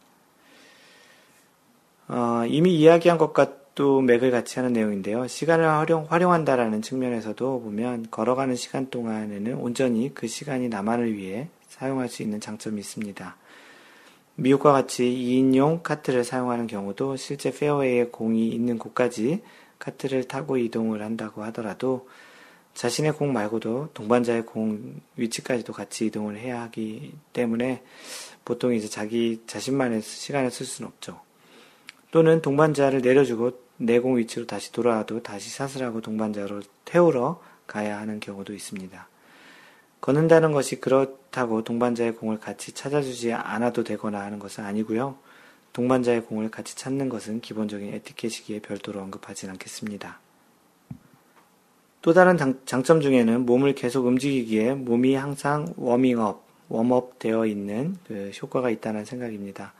[2.07, 5.27] 어, 이미 이야기한 것과도 맥을 같이 하는 내용인데요.
[5.27, 12.21] 시간을 활용, 활용한다라는 측면에서도 보면 걸어가는 시간 동안에는 온전히 그 시간이 나만을 위해 사용할 수
[12.21, 13.37] 있는 장점이 있습니다.
[14.35, 19.41] 미국과 같이 2인용 카트를 사용하는 경우도 실제 페어웨이에 공이 있는 곳까지
[19.79, 22.07] 카트를 타고 이동을 한다고 하더라도
[22.73, 27.83] 자신의 공 말고도 동반자의 공 위치까지도 같이 이동을 해야 하기 때문에
[28.43, 31.21] 보통 이제 자기 자신만의 시간을 쓸 수는 없죠.
[32.11, 38.19] 또는 동반자를 내려주고 내 공 위치로 다시 돌아와도 다시 샷을 하고 동반자로 태우러 가야 하는
[38.19, 39.07] 경우도 있습니다.
[40.01, 45.17] 걷는다는 것이 그렇다고 동반자의 공을 같이 찾아주지 않아도 되거나 하는 것은 아니고요.
[45.73, 50.19] 동반자의 공을 같이 찾는 것은 기본적인 에티켓이기에 별도로 언급하진 않겠습니다.
[52.01, 58.31] 또 다른 장, 점 중에는 몸을 계속 움직이기에 몸이 항상 워밍업, 웜업 되어 있는 그
[58.41, 59.73] 효과가 있다는 생각입니다.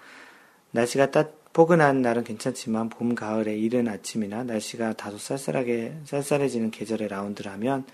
[0.71, 7.51] 날씨가 따, 포근한 날은 괜찮지만 봄, 가을에 이른 아침이나 날씨가 다소 쌀쌀하게, 쌀쌀해지는 계절의 라운드를
[7.53, 7.85] 하면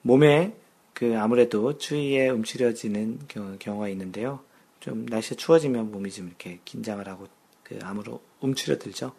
[0.00, 0.54] 몸에
[0.94, 3.20] 그 아무래도 추위에 움츠려지는
[3.58, 4.40] 경우가 있는데요.
[4.80, 7.26] 좀 날씨가 추워지면 몸이 좀 이렇게 긴장을 하고
[7.62, 9.12] 그 암으로 움츠려들죠.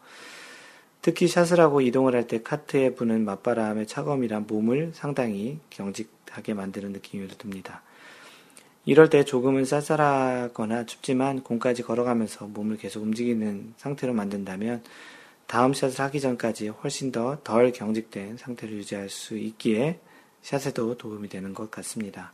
[1.01, 7.27] 특히 샷을 하고 이동을 할 때 카트에 부는 맞바람의 차가움이란 몸을 상당히 경직하게 만드는 느낌이
[7.29, 7.81] 듭니다.
[8.85, 14.83] 이럴 때 조금은 쌀쌀하거나 춥지만 공까지 걸어가면서 몸을 계속 움직이는 상태로 만든다면
[15.47, 19.99] 다음 샷을 하기 전까지 훨씬 더 덜 경직된 상태를 유지할 수 있기에
[20.43, 22.33] 샷에도 도움이 되는 것 같습니다.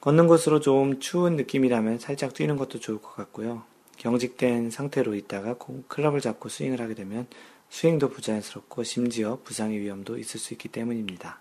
[0.00, 3.62] 걷는 곳으로 좀 추운 느낌이라면 살짝 뛰는 것도 좋을 것 같고요.
[3.96, 5.56] 경직된 상태로 있다가
[5.88, 7.26] 클럽을 잡고 스윙을 하게 되면
[7.70, 11.38] 스윙도 부자연스럽고 심지어 부상의 위험도 있을 수 있기 때문입니다.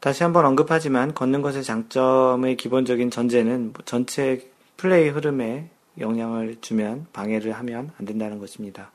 [0.00, 7.92] 다시 한번 언급하지만 걷는 것의 장점의 기본적인 전제는 전체 플레이 흐름에 영향을 주면 방해를 하면
[7.98, 8.90] 안 된다는 것입니다.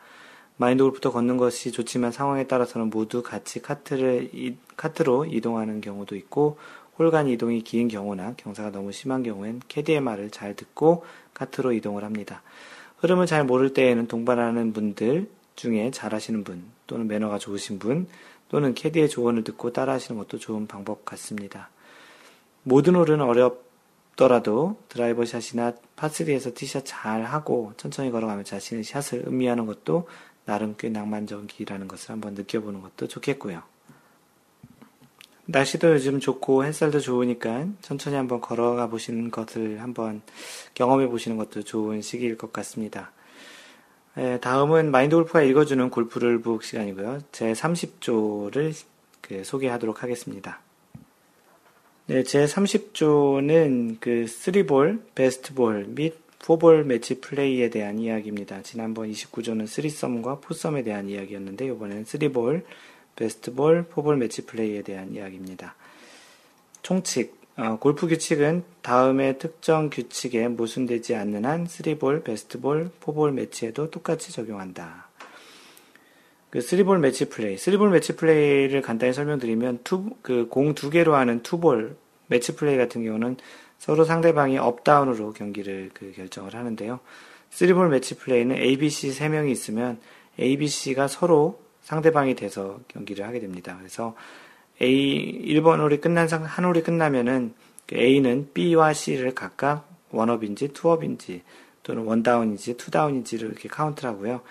[0.57, 4.31] 마인드 골프도 걷는 것이 좋지만 상황에 따라서는 모두 같이 카트를,
[4.75, 6.57] 카트로 이동하는 경우도 있고,
[6.97, 11.05] 홀간 이동이 긴 경우나 경사가 너무 심한 경우엔 캐디의 말을 잘 듣고
[11.35, 12.41] 카트로 이동을 합니다.
[12.97, 18.07] 흐름을 잘 모를 때에는 동반하는 분들 중에 잘하시는 분, 또는 매너가 좋으신 분,
[18.49, 21.69] 또는 캐디의 조언을 듣고 따라 하시는 것도 좋은 방법 같습니다.
[22.63, 30.07] 모든 홀은 어렵더라도 드라이버 샷이나 파3에서 티샷 잘 하고 천천히 걸어가며 자신의 샷을 음미하는 것도
[30.47, 33.61] 나름 꽤 낭만적이라는 것을 한번 느껴보는 것도 좋겠고요.
[35.45, 40.21] 날씨도 요즘 좋고 햇살도 좋으니까 천천히 한번 걸어가 보시는 것을 한번
[40.73, 43.11] 경험해 보시는 것도 좋은 시기일 것 같습니다.
[44.17, 47.19] 예, 다음은 마인드 골프가 읽어주는 골프를 북 시간이고요.
[47.33, 48.73] 제 30조를
[49.19, 50.61] 그 소개하도록 하겠습니다.
[52.05, 58.61] 네, 제 30조는 그 3볼, 베스트볼 및 4볼 매치 플레이에 대한 이야기입니다.
[58.63, 62.63] 지난번 29조는 3썸과 4썸에 대한 이야기였는데 이번에는 3볼,
[63.15, 65.75] 베스트볼, 4볼 매치 플레이에 대한 이야기입니다.
[66.83, 74.31] 총칙, 어, 골프 규칙은 다음의 특정 규칙에 모순되지 않는 한 3볼, 베스트볼, 4볼 매치에도 똑같이
[74.31, 75.07] 적용한다.
[76.49, 81.41] 그 3볼 매치 플레이, 3볼 매치 플레이를 간단히 설명드리면 투, 그 공 두 개로 하는
[81.43, 83.37] two ball 매치 플레이 같은 경우는
[83.77, 86.99] 서로 상대방이 up down으로 경기를 그 결정을 하는데요.
[87.51, 89.99] 3볼 매치 플레이는 ABC 3명이 있으면
[90.39, 93.75] ABC가 서로 상대방이 돼서 경기를 하게 됩니다.
[93.79, 94.15] 그래서
[94.81, 97.53] A 1번 홀이 끝난 상, 한 홀이 끝나면은
[97.87, 101.43] 그 A는 B와 C를 각각 원업인지 투업인지
[101.83, 104.41] 또는 원다운인지 투다운인지를 이렇게 카운트를 하고요.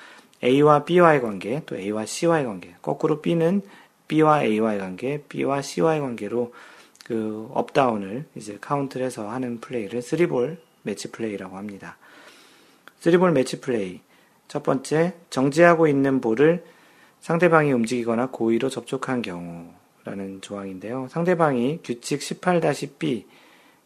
[0.43, 3.63] A와 B와의 관계, 또 A와 C와의 관계, 거꾸로 B는
[4.09, 6.53] B와 A와의 관계, B와 C와의 관계로
[7.07, 11.97] 그 up down을 이제 카운트를 해서 하는 플레이를 3볼 매치 플레이라고 합니다.
[13.01, 14.01] 3볼 매치 플레이.
[14.49, 16.65] 첫 번째, 정지하고 있는 볼을
[17.21, 21.09] 상대방이 움직이거나 고의로 접촉한 경우라는 조항인데요.
[21.11, 23.25] 상대방이 규칙 18-B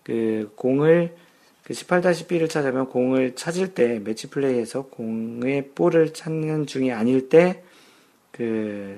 [0.02, 1.14] 그 공을
[1.62, 7.62] 그 18-B를 찾으면 공을 찾을 때 매치 플레이에서 공의 볼을 찾는 중이 아닐 때
[8.32, 8.96] 그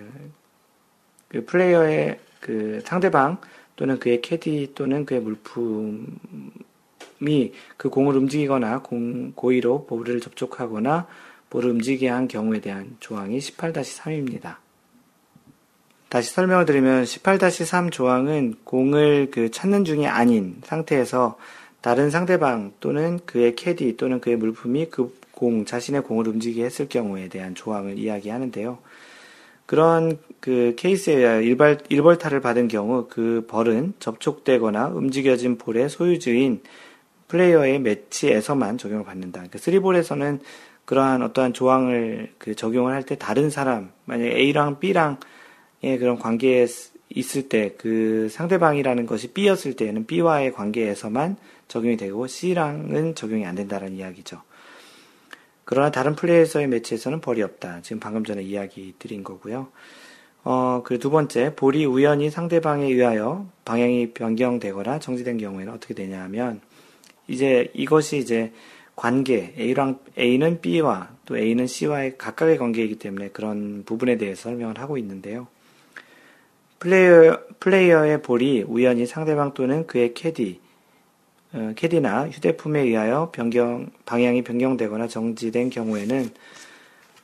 [1.33, 3.41] 그 플레이어의 그 상대방
[3.77, 6.07] 또는 그의 캐디 또는 그의 물품을
[7.23, 11.07] 사람이 그 공을 움직이거나 공, 고의로 볼을 접촉하거나
[11.49, 14.57] 볼을 움직이게 한 경우에 대한 조항이 18-3입니다.
[16.09, 21.39] 다시 설명을 드리면 18-3 조항은 공을 그 찾는 중이 아닌 상태에서
[21.81, 27.29] 다른 상대방 또는 그의 캐디 또는 그의 물품이 그 공, 자신의 공을 움직이게 했을 경우에
[27.29, 28.79] 대한 조항을 이야기하는데요.
[29.73, 36.61] 그런 그 케이스에 의하여 일발, 일벌타를 받은 경우 그 벌은 접촉되거나 움직여진 볼의 소유주인
[37.29, 39.45] 플레이어의 매치에서만 적용을 받는다.
[39.51, 40.41] 그 3볼에서는
[40.85, 45.17] 그러한 어떠한 조항을 그 적용을 할 때 다른 사람, 만약에 A랑 B랑의
[45.99, 46.67] 그런 관계에
[47.09, 51.39] 있을 때 그 상대방이라는 것이 B였을 때에는 B와의 관계에서만
[51.69, 54.43] 적용이 되고 C랑은 적용이 안 된다는 이야기죠.
[55.65, 57.83] 그러나 다른 플레이에서의 매치에서는 벌이 없다.
[57.83, 59.69] 지금 방금 전에 이야기 드린 거고요.
[60.45, 66.61] 어, 그 두 번째, 볼이 우연히 상대방에 의하여 방향이 변경되거나 정지된 경우에는 어떻게 되냐 하면,
[67.29, 68.53] 이제 이것이 이제
[68.97, 74.99] 관계, A랑, A는 B와 또 A는 C와의 각각의 관계이기 때문에 그런 부분에 대해서 설명을 하고
[74.99, 75.47] 있는데요.
[76.81, 80.62] 플레이어, 플레이어의 볼이 우연히 상대방 또는 그의 캐디, 어,
[81.77, 86.31] 캐디나 휴대품에 의하여 변경, 방향이 변경되거나 정지된 경우에는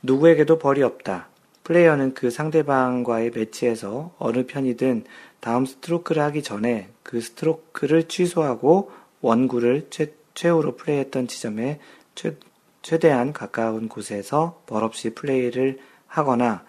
[0.03, 1.27] 누구에게도 벌이 없다.
[1.63, 5.03] 플레이어는 그 상대방과의 매치에서 어느 편이든
[5.39, 8.91] 다음 스트로크를 하기 전에 그 스트로크를 취소하고
[9.21, 11.79] 원구를 최, 최후로 플레이했던 지점에
[12.15, 12.35] 최,
[12.81, 16.63] 최대한 가까운 곳에서 벌 없이 플레이를 하거나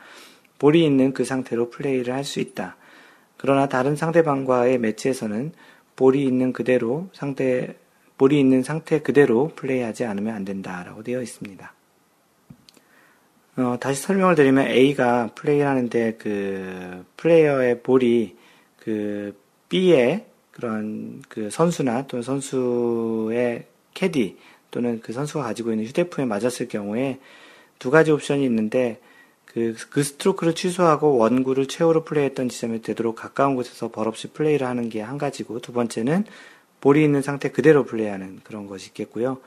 [0.58, 2.76] 볼이 있는 그 상태로 플레이를 할 수 있다.
[3.36, 5.52] 그러나 다른 상대방과의 매치에서는
[6.00, 7.76] 볼이 있는 그대로 상태,
[8.16, 11.74] 볼이 있는 상태 그대로 플레이하지 않으면 안 된다라고 되어 있습니다.
[13.58, 18.34] 어, 다시 설명을 드리면 A가 플레이를 하는데 그 플레이어의 볼이
[18.78, 24.38] 그 B의 그런 그 선수나 또는 선수의 캐디
[24.70, 27.20] 또는 그 선수가 가지고 있는 휴대품에 맞았을 경우에
[27.78, 29.02] 두 가지 옵션이 있는데
[29.52, 35.00] 그, 그 스트로크를 취소하고 원구를 최후로 플레이했던 지점에 되도록 가까운 곳에서 벌없이 플레이를 하는 게
[35.00, 36.24] 한 가지고 두 번째는
[36.80, 39.38] 볼이 있는 상태 그대로 플레이하는 그런 것이 있겠고요.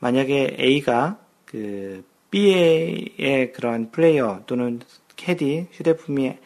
[0.00, 4.80] 만약에 A가 그 B의 그런 플레이어 또는
[5.16, 6.36] 캐디 휴대폰이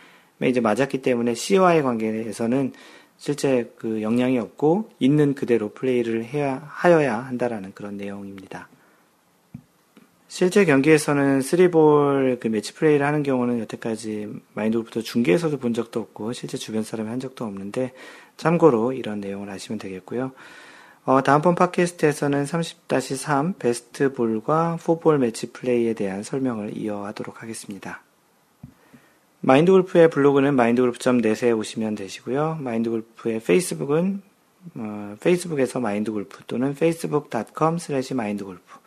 [0.45, 2.73] 이제 맞았기 때문에 C와의 관계에서는
[3.19, 8.69] 실제 그 영향이 없고 있는 그대로 플레이를 해야 하여야 한다라는 그런 내용입니다.
[10.35, 16.57] 실제 경기에서는 3볼 그 매치 플레이를 하는 경우는 여태까지 마인드골프도 중계에서도 본 적도 없고 실제
[16.57, 17.93] 주변 사람이 한 적도 없는데
[18.39, 20.33] 참고로 이런 내용을 아시면 되겠고요.
[21.05, 28.01] 어, 다음번 팟캐스트에서는 30-3 베스트 볼과 4볼 매치 플레이에 대한 설명을 이어하도록 하겠습니다.
[29.41, 32.57] 마인드골프의 블로그는 마인드골프.net에 오시면 되시고요.
[32.59, 34.23] 마인드골프의 페이스북은
[34.77, 38.82] 어, 페이스북에서 마인드골프 또는 facebook.com slash 마인드골프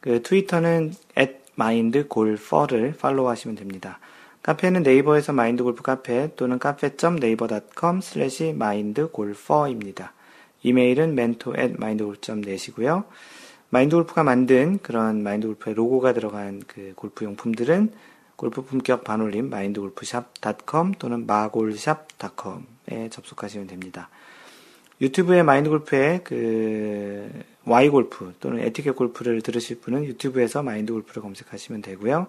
[0.00, 3.98] 그 트위터는 at mindgolfer를 팔로우하시면 됩니다.
[4.42, 10.14] 카페는 네이버에서 마인드골프 카페 또는 cafe.naver.com slash mindgolfer입니다.
[10.62, 13.04] 이메일은 mentor at mindgolf.net이고요.
[13.68, 17.92] 마인드골프가 만든 그런 마인드골프의 로고가 들어간 그 골프 용품들은
[18.36, 24.08] 골프 품격 반올림 마인드골프샵.com 또는 마골샵.com에 접속하시면 됩니다.
[25.00, 27.30] 유튜브에 마인드골프의 그
[27.64, 32.26] Y골프 또는 에티켓 골프를 들으실 분은 유튜브에서 마인드골프를 검색하시면 되고요.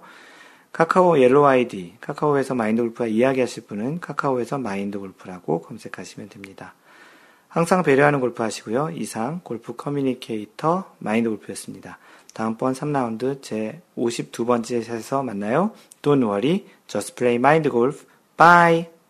[0.71, 6.73] 카카오 Yellow ID, 카카오에서 마인드골프와 이야기하실 분은 카카오에서 마인드골프라고 검색하시면 됩니다.
[7.49, 8.91] 항상 배려하는 골프 하시고요.
[8.91, 11.97] 이상 골프 communicator 마인드골프였습니다.
[12.33, 15.71] 다음번 3라운드 제 52번째 샷에서 만나요.
[16.01, 18.05] Don't worry, just play mind golf.
[18.37, 19.00] Bye!